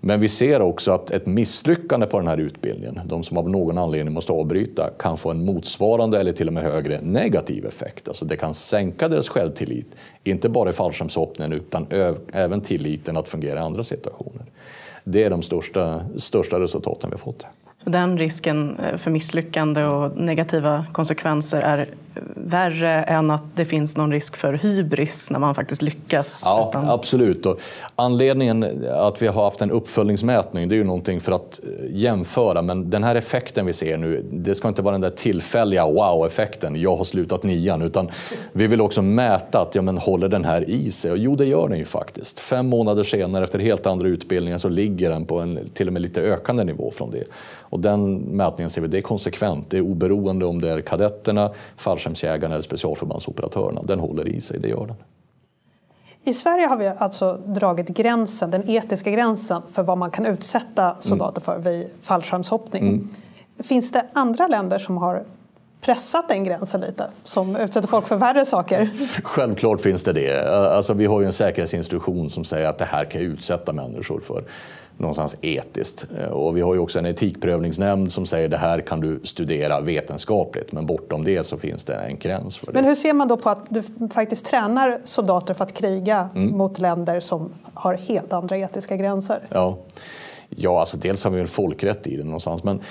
Men 0.07 0.19
vi 0.19 0.27
ser 0.27 0.61
också 0.61 0.91
att 0.91 1.11
ett 1.11 1.25
misslyckande 1.25 2.05
på 2.05 2.19
den 2.19 2.27
här 2.27 2.37
utbildningen, 2.37 3.01
de 3.05 3.23
som 3.23 3.37
av 3.37 3.49
någon 3.49 3.77
anledning 3.77 4.13
måste 4.13 4.31
avbryta, 4.31 4.89
kan 4.99 5.17
få 5.17 5.31
en 5.31 5.45
motsvarande 5.45 6.19
eller 6.19 6.33
till 6.33 6.47
och 6.47 6.53
med 6.53 6.63
högre 6.63 7.01
negativ 7.01 7.65
effekt. 7.65 8.07
Alltså 8.07 8.25
det 8.25 8.37
kan 8.37 8.53
sänka 8.53 9.07
deras 9.07 9.29
självtillit, 9.29 9.87
inte 10.23 10.49
bara 10.49 10.69
i 10.69 10.73
fallskärmshoppningen 10.73 11.53
utan 11.53 11.87
även 12.33 12.61
tilliten 12.61 13.17
att 13.17 13.29
fungera 13.29 13.59
i 13.59 13.61
andra 13.61 13.83
situationer. 13.83 14.45
Det 15.03 15.23
är 15.23 15.29
de 15.29 15.41
största, 15.41 16.01
största 16.17 16.59
resultaten 16.59 17.09
vi 17.09 17.13
har 17.13 17.19
fått. 17.19 17.45
Den 17.83 18.17
risken 18.17 18.79
eh, 18.79 18.97
för 18.97 19.11
misslyckande 19.11 19.83
och 19.83 20.17
negativa 20.17 20.85
konsekvenser 20.93 21.61
är 21.61 21.89
värre 22.35 23.03
än 23.03 23.31
att 23.31 23.43
det 23.55 23.65
finns 23.65 23.97
någon 23.97 24.11
risk 24.11 24.35
för 24.35 24.53
hybris 24.53 25.31
när 25.31 25.39
man 25.39 25.55
faktiskt 25.55 25.81
lyckas? 25.81 26.43
Ja, 26.45 26.69
utan... 26.69 26.89
absolut. 26.89 27.45
Och 27.45 27.59
anledningen 27.95 28.85
att 28.89 29.21
vi 29.21 29.27
har 29.27 29.43
haft 29.43 29.61
en 29.61 29.71
uppföljningsmätning 29.71 30.69
det 30.69 30.75
är 30.75 30.77
ju 30.77 30.83
någonting 30.83 31.21
för 31.21 31.31
att 31.31 31.59
eh, 31.63 31.95
jämföra. 31.95 32.61
Men 32.61 32.89
den 32.89 33.03
här 33.03 33.15
effekten 33.15 33.65
vi 33.65 33.73
ser 33.73 33.97
nu, 33.97 34.25
det 34.31 34.55
ska 34.55 34.67
inte 34.67 34.81
vara 34.81 34.91
den 34.91 35.01
där 35.01 35.09
tillfälliga 35.09 35.87
wow-effekten, 35.87 36.81
jag 36.81 36.95
har 36.95 37.03
slutat 37.03 37.43
nian, 37.43 37.81
utan 37.81 38.09
vi 38.51 38.67
vill 38.67 38.81
också 38.81 39.01
mäta 39.01 39.61
att 39.61 39.75
ja, 39.75 39.81
men 39.81 39.97
håller 39.97 40.27
den 40.27 40.45
här 40.45 40.69
i 40.69 40.91
sig? 40.91 41.11
Och 41.11 41.17
jo, 41.17 41.35
det 41.35 41.45
gör 41.45 41.69
den 41.69 41.77
ju 41.77 41.85
faktiskt. 41.85 42.39
Fem 42.39 42.67
månader 42.67 43.03
senare, 43.03 43.43
efter 43.43 43.59
helt 43.59 43.85
andra 43.85 44.07
utbildningar, 44.07 44.57
så 44.57 44.69
ligger 44.69 45.09
den 45.09 45.25
på 45.25 45.39
en 45.39 45.59
till 45.73 45.87
och 45.87 45.93
med 45.93 46.01
lite 46.01 46.21
ökande 46.21 46.63
nivå 46.63 46.91
från 46.91 47.11
det. 47.11 47.23
Och 47.59 47.79
den 47.79 48.15
mätningen 48.15 48.69
ser 48.69 48.81
vi, 48.81 48.87
det 48.87 48.97
är 48.97 49.01
konsekvent, 49.01 49.69
det 49.69 49.77
är 49.77 49.81
oberoende 49.81 50.45
om 50.45 50.61
det 50.61 50.69
är 50.69 50.81
kadetterna, 50.81 51.51
fallskärmsjägarna 52.05 52.53
eller 52.55 52.61
specialförbandsoperatörerna. 52.61 53.81
Den 53.83 53.99
håller 53.99 54.27
i 54.27 54.41
sig, 54.41 54.59
det 54.59 54.67
gör 54.67 54.87
den. 54.87 54.95
I 56.23 56.33
Sverige 56.33 56.67
har 56.67 56.77
vi 56.77 56.87
alltså 56.87 57.33
dragit 57.45 57.87
gränsen, 57.87 58.51
den 58.51 58.69
etiska 58.69 59.11
gränsen 59.11 59.61
för 59.71 59.83
vad 59.83 59.97
man 59.97 60.11
kan 60.11 60.25
utsätta 60.25 60.95
soldater 60.99 61.41
för 61.41 61.59
vid 61.59 61.89
fallskärmshoppning. 62.01 62.83
Mm. 62.83 63.09
Finns 63.63 63.91
det 63.91 64.05
andra 64.13 64.47
länder 64.47 64.77
som 64.79 64.97
har 64.97 65.23
pressat 65.81 66.27
den 66.27 66.43
gränsen 66.43 66.81
lite, 66.81 67.09
som 67.23 67.55
utsätter 67.55 67.87
folk 67.87 68.07
för 68.07 68.17
värre 68.17 68.45
saker? 68.45 68.89
Självklart 69.23 69.81
finns 69.81 70.03
det 70.03 70.13
det. 70.13 70.49
Alltså, 70.75 70.93
vi 70.93 71.05
har 71.05 71.21
ju 71.21 71.25
en 71.25 71.33
säkerhetsinstruktion 71.33 72.29
som 72.29 72.43
säger 72.43 72.67
att 72.67 72.77
det 72.77 72.85
här 72.85 73.05
kan 73.05 73.21
utsätta 73.21 73.73
människor 73.73 74.19
för. 74.19 74.43
Någonstans 74.97 75.35
etiskt. 75.41 76.05
Och 76.31 76.57
vi 76.57 76.61
har 76.61 76.73
ju 76.73 76.79
också 76.79 76.99
en 76.99 77.05
etikprövningsnämnd 77.05 78.11
som 78.11 78.25
säger 78.25 78.49
det 78.49 78.57
här 78.57 78.81
kan 78.81 78.99
du 78.99 79.19
studera 79.23 79.81
vetenskapligt, 79.81 80.71
men 80.71 80.85
bortom 80.85 81.23
det 81.23 81.43
så 81.43 81.57
finns 81.57 81.83
det 81.83 81.95
en 81.95 82.17
gräns 82.17 82.57
för 82.57 82.67
det. 82.67 82.73
Men 82.73 82.85
hur 82.85 82.95
ser 82.95 83.13
man 83.13 83.27
då 83.27 83.37
på 83.37 83.49
att 83.49 83.65
du 83.69 83.83
faktiskt 84.13 84.45
tränar 84.45 84.99
soldater 85.03 85.53
för 85.53 85.63
att 85.63 85.73
kriga 85.73 86.29
mm. 86.35 86.57
mot 86.57 86.79
länder 86.79 87.19
som 87.19 87.53
har 87.73 87.93
helt 87.93 88.33
andra 88.33 88.57
etiska 88.57 88.95
gränser? 88.95 89.39
Ja. 89.49 89.77
Ja, 90.49 90.79
alltså 90.79 90.97
dels 90.97 91.23
har 91.23 91.31
vi 91.31 91.41
en 91.41 91.47
folkrätt 91.47 92.07
i 92.07 92.17
det 92.17 92.23
någonstans, 92.23 92.63
men 92.63 92.81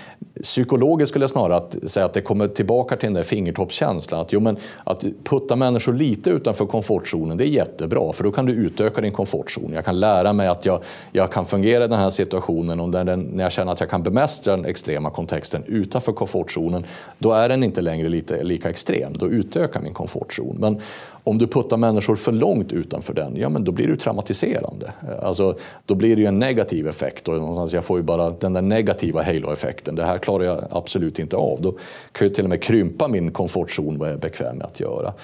psykologiskt 0.43 1.11
skulle 1.11 1.23
jag 1.23 1.31
snarare 1.31 1.57
att 1.57 1.90
säga 1.90 2.07
att 2.07 2.12
det 2.12 2.21
kommer 2.21 2.49
tillbaka 2.49 2.97
till 2.97 3.07
den 3.07 3.14
där 3.14 3.23
fingertoppskänslan. 3.23 4.21
Att, 4.21 4.33
jo, 4.33 4.40
men 4.40 4.57
att 4.85 5.05
putta 5.25 5.57
människor 5.57 5.93
lite 5.93 6.31
utanför 6.31 6.67
komfortzonen, 6.67 7.37
det 7.37 7.45
är 7.45 7.49
jättebra, 7.49 8.12
för 8.12 8.25
då 8.25 8.33
kan 8.33 8.47
du 8.47 8.53
utöka 8.53 9.01
din 9.01 9.12
komfortzon. 9.12 9.73
Jag 9.73 9.85
kan 9.85 10.01
lära 10.01 10.33
mig 10.33 10.49
att 10.49 10.67
jag, 10.67 10.83
jag 11.12 11.33
kan 11.33 11.47
fungera 11.47 11.85
i 11.85 11.88
den 11.88 11.99
här 11.99 12.11
situationen 12.11 12.81
och 12.81 12.90
den, 12.90 13.21
när 13.21 13.43
jag 13.43 13.53
känner 13.53 13.73
att 13.73 13.81
jag 13.81 13.90
kan 13.90 14.03
bemästra 14.03 14.57
den 14.57 14.64
extrema 14.64 15.11
kontexten 15.11 15.64
utanför 15.67 16.12
komfortzonen, 16.12 16.85
då 17.19 17.33
är 17.33 17.49
den 17.49 17.62
inte 17.62 17.81
längre 17.81 18.09
lite, 18.09 18.43
lika 18.43 18.71
extrem. 18.71 19.12
Då 19.12 19.29
utökar 19.29 19.81
min 19.81 19.95
komfortzon. 19.95 20.57
Men 20.61 20.81
om 21.25 21.39
du 21.39 21.47
puttar 21.47 21.77
människor 21.77 22.17
för 22.17 22.33
långt 22.33 22.73
utanför 22.73 23.15
den, 23.15 23.37
ja 23.37 23.49
men 23.49 23.65
då 23.65 23.73
blir 23.73 23.87
det 23.87 23.97
traumatiserande. 23.97 24.93
Alltså, 25.23 25.59
då 25.87 25.95
blir 25.95 26.17
det 26.17 26.23
ju 26.23 26.29
en 26.29 26.39
negativ 26.39 26.89
effekt 26.89 27.29
och 27.29 27.35
någonstans 27.35 27.73
jag 27.73 27.85
får 27.85 27.99
ju 27.99 28.03
bara 28.03 28.31
den 28.31 28.53
där 28.53 28.63
negativa 28.63 29.23
halo-effekten. 29.23 29.95
Det 29.95 30.05
här 30.05 30.19
klarar 30.19 30.45
jag 30.45 30.65
absolut 30.71 31.19
inte 31.19 31.37
av. 31.37 31.63
Då 31.63 31.73
kan 32.13 32.27
jag 32.27 32.35
till 32.35 32.45
och 32.45 32.51
med 32.51 32.63
krympa 32.63 33.09
min 33.09 33.31
komfortzon 33.31 33.99
vad 33.99 34.09
jag 34.09 34.15
är 34.15 34.21
bekväm 34.21 34.57
med 34.57 34.67
att 34.67 34.81
göra. 34.81 35.15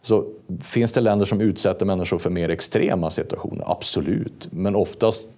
Så 0.00 0.24
finns 0.62 0.92
det 0.92 1.00
länder 1.00 1.26
som 1.26 1.40
utsätter 1.40 1.86
människor 1.86 2.18
för 2.18 2.30
mer 2.30 2.48
extrema 2.48 3.10
situationer? 3.10 3.64
Absolut, 3.70 4.48
men 4.50 4.76
oftast 4.76 5.28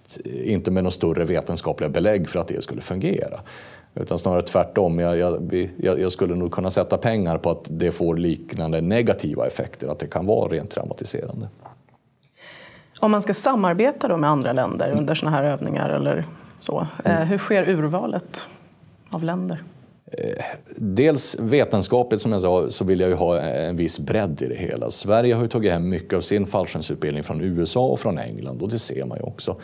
inte 0.43 0.71
med 0.71 0.83
några 0.83 0.91
större 0.91 1.25
vetenskapliga 1.25 1.89
belägg 1.89 2.29
för 2.29 2.39
att 2.39 2.47
det 2.47 2.63
skulle 2.63 2.81
fungera. 2.81 3.39
Utan 3.95 4.19
snarare 4.19 4.41
tvärtom. 4.41 4.99
Jag, 4.99 5.17
jag, 5.17 5.99
jag, 5.99 6.11
skulle 6.11 6.35
nog 6.35 6.51
kunna 6.51 6.71
sätta 6.71 6.97
pengar 6.97 7.37
på 7.37 7.49
att 7.49 7.67
det 7.69 7.91
får 7.91 8.17
liknande 8.17 8.81
negativa 8.81 9.47
effekter, 9.47 9.87
att 9.87 9.99
det 9.99 10.07
kan 10.07 10.25
vara 10.25 10.51
rent 10.51 10.69
traumatiserande. 10.69 11.47
Om 12.99 13.11
man 13.11 13.21
ska 13.21 13.33
samarbeta 13.33 14.07
då 14.07 14.17
med 14.17 14.29
andra 14.29 14.53
länder 14.53 14.85
mm. 14.87 14.99
under 14.99 15.15
sådana 15.15 15.37
här 15.37 15.43
övningar 15.43 15.89
eller 15.89 16.25
så, 16.59 16.87
eh, 17.05 17.15
mm. 17.15 17.27
hur 17.27 17.37
sker 17.37 17.69
urvalet 17.69 18.45
av 19.09 19.23
länder? 19.23 19.63
Eh, 20.11 20.43
dels 20.75 21.39
vetenskapligt 21.39 22.21
som 22.21 22.31
jag 22.31 22.41
sa 22.41 22.69
så 22.69 22.85
vill 22.85 22.99
jag 22.99 23.09
ju 23.09 23.15
ha 23.15 23.39
en 23.39 23.75
viss 23.75 23.99
bredd 23.99 24.41
i 24.41 24.47
det 24.47 24.55
hela. 24.55 24.91
Sverige 24.91 25.35
har 25.35 25.41
ju 25.41 25.47
tagit 25.47 25.71
hem 25.71 25.89
mycket 25.89 26.13
av 26.13 26.21
sin 26.21 26.45
fallskärmsutbildning 26.45 27.23
från 27.23 27.41
USA 27.41 27.85
och 27.85 27.99
från 27.99 28.17
England 28.17 28.61
och 28.61 28.69
det 28.69 28.79
ser 28.79 29.05
man 29.05 29.17
ju 29.17 29.23
också. 29.23 29.55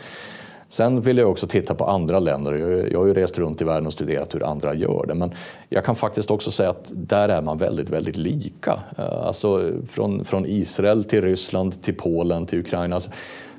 Sen 0.72 1.00
vill 1.00 1.18
jag 1.18 1.30
också 1.30 1.46
titta 1.46 1.74
på 1.74 1.84
andra 1.84 2.18
länder. 2.18 2.52
Jag 2.92 2.98
har 2.98 3.06
ju 3.06 3.14
rest 3.14 3.38
runt 3.38 3.60
i 3.60 3.64
världen 3.64 3.86
och 3.86 3.92
studerat 3.92 4.34
hur 4.34 4.44
andra 4.44 4.74
gör 4.74 5.04
det. 5.06 5.14
Men 5.14 5.34
jag 5.68 5.84
kan 5.84 5.96
faktiskt 5.96 6.30
också 6.30 6.50
säga 6.50 6.70
att 6.70 6.92
där 6.94 7.28
är 7.28 7.42
man 7.42 7.58
väldigt, 7.58 7.88
väldigt 7.88 8.16
lika. 8.16 8.80
Eh, 8.98 9.26
alltså 9.26 9.72
från, 9.90 10.24
från 10.24 10.46
Israel 10.46 11.04
till 11.04 11.22
Ryssland 11.22 11.82
till 11.82 11.94
Polen 11.94 12.46
till 12.46 12.60
Ukraina. 12.60 12.94
Alltså, 12.94 13.10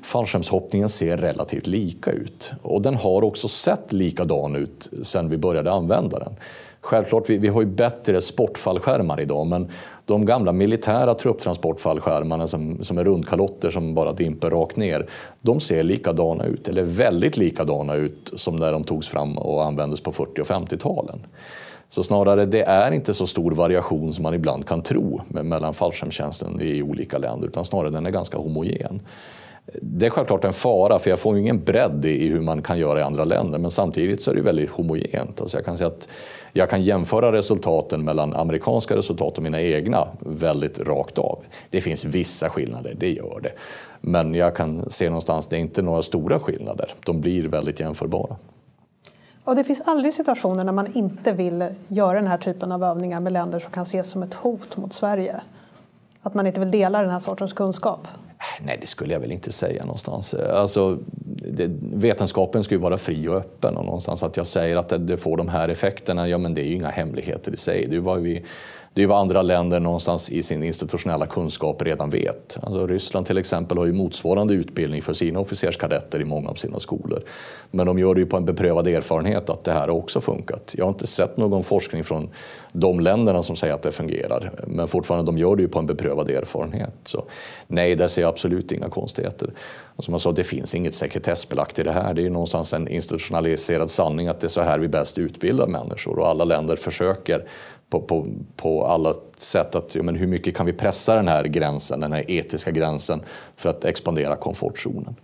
fallskärmshoppningen 0.02 0.88
ser 0.88 1.16
relativt 1.16 1.66
lika 1.66 2.10
ut. 2.12 2.52
Och 2.62 2.82
den 2.82 2.94
har 2.94 3.24
också 3.24 3.48
sett 3.48 3.92
likadan 3.92 4.56
ut 4.56 4.90
sedan 5.02 5.28
vi 5.28 5.38
började 5.38 5.72
använda 5.72 6.18
den. 6.18 6.32
Självklart, 6.80 7.30
vi, 7.30 7.38
vi 7.38 7.48
har 7.48 7.60
ju 7.60 7.66
bättre 7.66 8.20
sportfallskärmar 8.20 9.20
idag, 9.20 9.46
men 9.46 9.70
de 10.06 10.24
gamla 10.24 10.52
militära 10.52 11.14
trupptransportfallskärmarna 11.14 12.46
som, 12.46 12.84
som 12.84 12.98
är 12.98 13.04
rundkalotter 13.04 13.70
som 13.70 13.94
bara 13.94 14.12
dimper 14.12 14.50
rakt 14.50 14.76
ner, 14.76 15.06
de 15.40 15.60
ser 15.60 15.82
likadana 15.82 16.44
ut, 16.44 16.68
eller 16.68 16.82
väldigt 16.82 17.36
likadana 17.36 17.94
ut 17.94 18.32
som 18.36 18.56
när 18.56 18.72
de 18.72 18.84
togs 18.84 19.08
fram 19.08 19.38
och 19.38 19.64
användes 19.64 20.00
på 20.00 20.12
40 20.12 20.40
och 20.40 20.46
50-talen. 20.46 21.26
Så 21.88 22.02
snarare, 22.02 22.46
det 22.46 22.62
är 22.62 22.92
inte 22.92 23.14
så 23.14 23.26
stor 23.26 23.50
variation 23.50 24.12
som 24.12 24.22
man 24.22 24.34
ibland 24.34 24.66
kan 24.66 24.82
tro 24.82 25.20
mellan 25.28 25.74
fallskärmstjänsten 25.74 26.60
i 26.60 26.82
olika 26.82 27.18
länder, 27.18 27.48
utan 27.48 27.64
snarare 27.64 27.90
den 27.90 28.06
är 28.06 28.10
ganska 28.10 28.38
homogen. 28.38 29.00
Det 29.72 30.06
är 30.06 30.10
självklart 30.10 30.44
en 30.44 30.52
fara, 30.52 30.98
för 30.98 31.10
jag 31.10 31.18
får 31.18 31.38
ingen 31.38 31.64
bredd 31.64 32.04
i 32.04 32.28
hur 32.28 32.40
man 32.40 32.62
kan 32.62 32.78
göra 32.78 33.00
i 33.00 33.02
andra 33.02 33.24
länder, 33.24 33.58
men 33.58 33.70
samtidigt 33.70 34.22
så 34.22 34.30
är 34.30 34.34
det 34.34 34.42
väldigt 34.42 34.70
homogent. 34.70 35.40
Alltså 35.40 35.58
jag 35.58 35.64
kan 35.64 35.76
säga 35.76 35.88
att 35.88 36.08
jag 36.52 36.70
kan 36.70 36.82
jämföra 36.82 37.32
resultaten 37.32 38.04
mellan 38.04 38.34
amerikanska 38.34 38.96
resultat 38.96 39.36
och 39.36 39.42
mina 39.42 39.60
egna 39.60 40.08
väldigt 40.20 40.78
rakt 40.78 41.18
av. 41.18 41.38
Det 41.70 41.80
finns 41.80 42.04
vissa 42.04 42.48
skillnader, 42.48 42.94
det 42.98 43.10
gör 43.10 43.40
det. 43.42 43.52
Men 44.00 44.34
jag 44.34 44.56
kan 44.56 44.90
se 44.90 45.06
någonstans, 45.06 45.46
det 45.46 45.56
är 45.56 45.60
inte 45.60 45.82
några 45.82 46.02
stora 46.02 46.40
skillnader. 46.40 46.94
De 47.06 47.20
blir 47.20 47.48
väldigt 47.48 47.80
jämförbara. 47.80 48.36
Och 49.44 49.56
det 49.56 49.64
finns 49.64 49.80
aldrig 49.80 50.14
situationer 50.14 50.64
när 50.64 50.72
man 50.72 50.92
inte 50.96 51.32
vill 51.32 51.66
göra 51.88 52.14
den 52.14 52.26
här 52.26 52.38
typen 52.38 52.72
av 52.72 52.84
övningar 52.84 53.20
med 53.20 53.32
länder 53.32 53.58
som 53.58 53.70
kan 53.70 53.82
ses 53.82 54.10
som 54.10 54.22
ett 54.22 54.34
hot 54.34 54.76
mot 54.76 54.92
Sverige? 54.92 55.40
Att 56.22 56.34
man 56.34 56.46
inte 56.46 56.60
vill 56.60 56.70
dela 56.70 57.02
den 57.02 57.10
här 57.10 57.18
sortens 57.18 57.52
kunskap? 57.52 58.08
Nej, 58.60 58.78
det 58.80 58.86
skulle 58.86 59.12
jag 59.12 59.20
väl 59.20 59.32
inte 59.32 59.52
säga 59.52 59.84
någonstans. 59.84 60.34
Alltså, 60.34 60.98
det, 61.50 61.70
vetenskapen 61.80 62.64
ska 62.64 62.74
ju 62.74 62.80
vara 62.80 62.98
fri 62.98 63.28
och 63.28 63.36
öppen 63.36 63.76
och 63.76 63.84
någonstans 63.84 64.22
att 64.22 64.36
jag 64.36 64.46
säger 64.46 64.76
att 64.76 64.88
det, 64.88 64.98
det, 64.98 65.16
får 65.16 65.36
de 65.36 65.48
här 65.48 65.68
effekterna, 65.68 66.28
ja 66.28 66.38
men 66.38 66.54
det 66.54 66.60
är 66.60 66.66
ju 66.66 66.74
inga 66.74 66.90
hemligheter 66.90 67.54
i 67.54 67.56
sig. 67.56 67.86
Det 67.86 67.96
är 67.96 68.00
vad 68.00 68.20
vi 68.20 68.44
det 68.94 69.02
är 69.02 69.06
vad 69.06 69.18
andra 69.18 69.42
länder 69.42 69.80
någonstans 69.80 70.30
i 70.30 70.42
sin 70.42 70.62
institutionella 70.62 71.26
kunskap 71.26 71.82
redan 71.82 72.10
vet. 72.10 72.58
Alltså 72.62 72.86
Ryssland 72.86 73.26
till 73.26 73.38
exempel 73.38 73.78
har 73.78 73.86
ju 73.86 73.92
motsvarande 73.92 74.54
utbildning 74.54 75.02
för 75.02 75.12
sina 75.12 75.40
officerskadetter 75.40 76.20
i 76.20 76.24
många 76.24 76.48
av 76.48 76.54
sina 76.54 76.80
skolor. 76.80 77.22
Men 77.70 77.86
de 77.86 77.98
gör 77.98 78.14
det 78.14 78.20
ju 78.20 78.26
på 78.26 78.36
en 78.36 78.44
beprövad 78.44 78.86
erfarenhet 78.86 79.50
att 79.50 79.64
det 79.64 79.72
här 79.72 79.80
har 79.80 79.88
också 79.88 80.20
funkat. 80.20 80.74
Jag 80.78 80.84
har 80.84 80.92
inte 80.92 81.06
sett 81.06 81.36
någon 81.36 81.62
forskning 81.62 82.04
från 82.04 82.30
de 82.72 83.00
länderna 83.00 83.42
som 83.42 83.56
säger 83.56 83.74
att 83.74 83.82
det 83.82 83.92
fungerar. 83.92 84.50
Men 84.66 84.88
fortfarande, 84.88 85.32
de 85.32 85.38
gör 85.38 85.56
det 85.56 85.62
ju 85.62 85.68
på 85.68 85.78
en 85.78 85.86
beprövad 85.86 86.30
erfarenhet. 86.30 86.94
Så 87.04 87.24
nej, 87.66 87.94
där 87.94 88.08
ser 88.08 88.22
jag 88.22 88.28
absolut 88.28 88.72
inga 88.72 88.88
konstigheter. 88.88 89.50
Och 89.96 90.04
som 90.04 90.14
jag 90.14 90.20
sa, 90.20 90.32
det 90.32 90.44
finns 90.44 90.74
inget 90.74 90.94
sekretessbelagt 90.94 91.78
i 91.78 91.82
det 91.82 91.92
här. 91.92 92.14
Det 92.14 92.20
är 92.20 92.24
ju 92.24 92.30
någonstans 92.30 92.72
en 92.72 92.88
institutionaliserad 92.88 93.90
sanning 93.90 94.28
att 94.28 94.40
det 94.40 94.46
är 94.46 94.48
så 94.48 94.62
här 94.62 94.78
vi 94.78 94.88
bäst 94.88 95.18
utbildar 95.18 95.66
människor 95.66 96.18
och 96.18 96.28
alla 96.28 96.44
länder 96.44 96.76
försöker 96.76 97.44
på, 98.00 98.00
på, 98.00 98.26
på 98.56 98.86
alla 98.86 99.14
sätt 99.38 99.74
att 99.74 99.94
ja, 99.94 100.02
men 100.02 100.16
hur 100.16 100.26
mycket 100.26 100.56
kan 100.56 100.66
vi 100.66 100.72
pressa 100.72 101.16
den 101.16 101.28
här 101.28 101.44
gränsen, 101.44 102.00
den 102.00 102.12
här 102.12 102.30
etiska 102.30 102.70
gränsen 102.70 103.20
för 103.56 103.68
att 103.68 103.84
expandera 103.84 104.36
komfortzonen. 104.36 105.16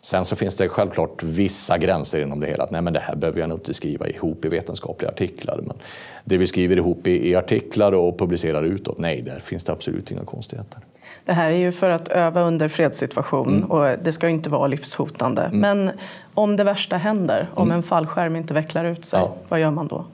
Sen 0.00 0.24
så 0.24 0.36
finns 0.36 0.56
det 0.56 0.68
självklart 0.68 1.22
vissa 1.22 1.78
gränser 1.78 2.20
inom 2.20 2.40
det 2.40 2.46
hela. 2.46 2.64
Att, 2.64 2.70
nej, 2.70 2.82
men 2.82 2.92
det 2.92 3.00
här 3.00 3.16
behöver 3.16 3.40
jag 3.40 3.48
nog 3.48 3.58
inte 3.58 3.74
skriva 3.74 4.08
ihop 4.08 4.44
i 4.44 4.48
vetenskapliga 4.48 5.10
artiklar. 5.10 5.60
Men 5.62 5.76
det 6.24 6.38
vi 6.38 6.46
skriver 6.46 6.76
ihop 6.76 7.06
i, 7.06 7.30
i 7.30 7.36
artiklar 7.36 7.92
och 7.92 8.18
publicerar 8.18 8.62
utåt, 8.62 8.98
nej, 8.98 9.22
där 9.22 9.40
finns 9.40 9.64
det 9.64 9.72
absolut 9.72 10.10
inga 10.10 10.24
konstigheter. 10.24 10.80
Det 11.24 11.32
här 11.32 11.50
är 11.50 11.56
ju 11.56 11.72
för 11.72 11.90
att 11.90 12.08
öva 12.08 12.40
under 12.40 12.68
fredssituation 12.68 13.56
mm. 13.56 13.70
och 13.70 13.98
det 14.04 14.12
ska 14.12 14.28
inte 14.28 14.50
vara 14.50 14.66
livshotande. 14.66 15.42
Mm. 15.42 15.60
Men 15.60 15.90
om 16.34 16.56
det 16.56 16.64
värsta 16.64 16.96
händer, 16.96 17.50
om 17.54 17.68
mm. 17.68 17.76
en 17.76 17.82
fallskärm 17.82 18.36
inte 18.36 18.54
vecklar 18.54 18.84
ut 18.84 19.04
sig, 19.04 19.20
ja. 19.20 19.34
vad 19.48 19.60
gör 19.60 19.70
man 19.70 19.86
då? 19.86 20.04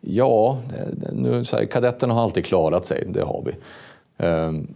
Ja, 0.00 0.58
nu, 1.12 1.44
så 1.44 1.56
här, 1.56 1.66
kadetterna 1.66 2.14
har 2.14 2.22
alltid 2.22 2.44
klarat 2.44 2.86
sig, 2.86 3.04
det 3.08 3.22
har 3.22 3.42
vi. 3.46 3.52
Ehm, 4.24 4.74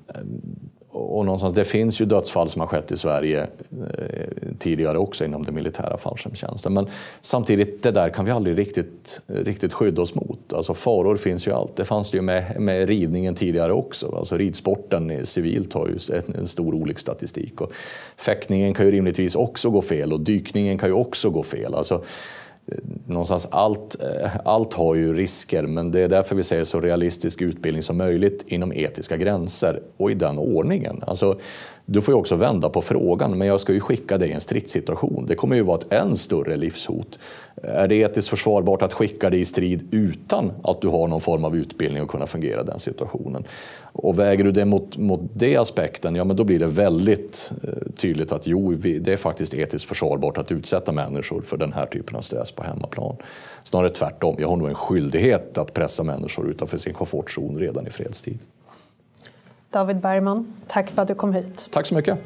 och 0.95 1.25
någonstans, 1.25 1.55
det 1.55 1.65
finns 1.65 2.01
ju 2.01 2.05
dödsfall 2.05 2.49
som 2.49 2.61
har 2.61 2.67
skett 2.67 2.93
i 2.93 2.97
Sverige 2.97 3.43
eh, 3.43 4.27
tidigare 4.59 4.99
också 4.99 5.25
inom 5.25 5.43
den 5.43 5.55
militära 5.55 5.97
fallskärmstjänsten. 5.97 6.75
Men 6.75 6.87
samtidigt, 7.21 7.83
det 7.83 7.91
där 7.91 8.09
kan 8.09 8.25
vi 8.25 8.31
aldrig 8.31 8.59
riktigt, 8.59 9.21
riktigt 9.27 9.73
skydda 9.73 10.03
oss 10.03 10.15
mot. 10.15 10.53
Alltså 10.53 10.75
faror 10.75 11.17
finns 11.17 11.47
ju 11.47 11.53
allt. 11.53 11.77
Det 11.77 11.85
fanns 11.85 12.11
det 12.11 12.17
ju 12.17 12.23
med, 12.23 12.61
med 12.61 12.89
ridningen 12.89 13.35
tidigare 13.35 13.73
också. 13.73 14.15
Alltså 14.17 14.37
ridsporten 14.37 15.27
civilt 15.27 15.73
har 15.73 15.89
ju 15.89 15.99
en, 16.17 16.35
en 16.35 16.47
stor 16.47 16.75
olycksstatistik. 16.75 17.61
Och 17.61 17.73
fäktningen 18.17 18.75
kan 18.75 18.87
ju 18.87 18.93
rimligtvis 18.93 19.35
också 19.35 19.71
gå 19.71 19.83
fel 19.83 20.13
och 20.13 20.21
dykningen 20.21 20.79
kan 20.79 20.89
ju 20.89 20.95
också 20.95 21.31
gå 21.31 21.43
fel. 21.43 21.75
Alltså, 21.75 22.05
någonstans 23.07 23.49
allt, 23.51 23.97
eh, 24.03 24.31
allt 24.45 24.75
har 24.75 24.95
ju 24.95 25.15
risker 25.15 25.63
men 25.63 25.91
det 25.91 26.01
är 26.01 26.09
därför 26.09 26.37
vi 26.37 26.43
säger 26.43 26.65
så 26.65 26.81
realistisk 26.81 27.43
utbildning 27.43 27.83
som 27.83 27.97
möjligt 27.97 28.45
inom 28.47 28.73
etiska 28.73 29.17
gränser 29.17 29.83
och 29.97 30.11
i 30.11 30.15
den 30.15 30.39
ordningen. 30.39 31.03
Alltså, 31.07 31.39
du 31.87 32.01
får 32.01 32.15
ju 32.15 32.19
också 32.19 32.37
vända 32.37 32.69
på 32.69 32.83
frågan, 32.83 33.39
men 33.39 33.49
jag 33.49 33.61
ska 33.61 33.73
ju 33.73 33.81
skicka 33.81 34.19
dig 34.19 34.29
i 34.29 34.33
en 34.33 34.41
stridssituation. 34.41 35.27
Det 35.27 35.35
kommer 35.35 35.57
ju 35.57 35.63
vara 35.63 35.79
ett 35.79 35.93
än 35.93 36.17
större 36.17 36.57
livshot. 36.57 37.19
Är 37.63 37.89
det 37.89 37.95
etiskt 37.95 38.29
försvarbart 38.29 38.83
att 38.83 38.93
skicka 38.93 39.31
dig 39.31 39.41
i 39.41 39.45
strid 39.45 39.89
utan 39.91 40.53
att 40.63 40.81
du 40.81 40.89
har 40.89 41.09
någon 41.09 41.21
form 41.21 41.45
av 41.45 41.57
utbildning 41.57 42.03
och 42.03 42.11
kunna 42.11 42.27
fungera 42.27 42.61
i 42.61 42.65
den 42.65 42.79
situationen? 42.79 43.45
Och 43.93 44.19
väger 44.19 44.45
du 44.45 44.53
det 44.53 44.65
mot, 44.65 44.97
mot 44.97 45.21
det 45.35 45.57
aspekten, 45.57 46.15
ja 46.15 46.25
men 46.25 46.37
då 46.37 46.45
blir 46.45 46.59
det 46.59 46.67
väldigt 46.67 47.53
eh, 47.63 47.93
tydligt 47.97 48.33
att 48.33 48.47
jo, 48.47 48.73
det 48.75 49.09
är 49.13 49.17
faktiskt 49.17 49.55
etiskt 49.55 49.85
försvarbart 49.85 50.39
att 50.39 50.53
utsätta 50.53 50.93
människor 50.93 51.41
för 51.41 51.57
den 51.57 51.73
här 51.73 51.87
typen 51.87 52.17
av 52.17 52.21
stress 52.21 52.53
på 52.53 52.63
hemmaplan. 52.63 53.17
Snarare 53.63 53.91
tvärtom, 53.91 54.37
jag 54.39 54.49
har 54.49 54.57
nog 54.57 54.69
en 54.69 54.75
skyldighet 54.75 55.59
att 55.59 55.75
pressa 55.75 56.03
människor 56.03 56.51
utanför 56.51 56.77
sin 56.77 56.95
komfortzon 56.95 57.59
redan 57.59 57.87
i 57.87 57.91
fredstid. 57.91 58.39
David 59.73 60.01
Bergman, 60.01 60.53
tack 60.69 60.91
för 60.91 61.03
att 61.03 61.09
du 61.09 61.15
kom 61.15 61.33
hit. 61.35 61.69
Tack 61.73 61.87
så 61.87 61.95
mycket. 61.95 62.19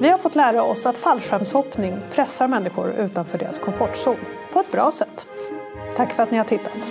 Vi 0.00 0.08
har 0.08 0.18
fått 0.18 0.34
lära 0.34 0.62
oss 0.62 0.86
att 0.86 0.98
fallskärmshoppning 0.98 1.98
pressar 2.12 2.48
människor 2.48 2.90
utanför 2.90 3.38
deras 3.38 3.58
komfortzon 3.58 4.16
på 4.52 4.60
ett 4.60 4.72
bra 4.72 4.90
sätt. 4.92 5.28
Tack 5.96 6.12
för 6.12 6.22
att 6.22 6.30
ni 6.30 6.38
har 6.38 6.44
tittat. 6.44 6.90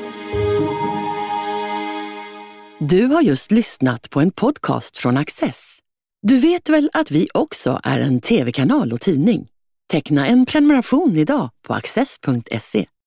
Du 2.80 3.06
har 3.06 3.22
just 3.22 3.52
lyssnat 3.52 4.10
på 4.10 4.20
en 4.20 4.32
podcast 4.32 4.98
från 4.98 5.18
Access. 5.18 5.78
Du 6.22 6.38
vet 6.38 6.70
väl 6.70 6.90
att 6.94 7.12
vi 7.12 7.28
också 7.34 7.80
är 7.84 8.00
en 8.00 8.22
tv-kanal 8.22 8.94
och 8.94 9.02
tidning? 9.02 9.48
Teckna 9.92 10.28
en 10.28 10.46
prenumeration 10.46 11.16
idag 11.16 11.50
på 11.68 11.74
access.se. 11.74 12.86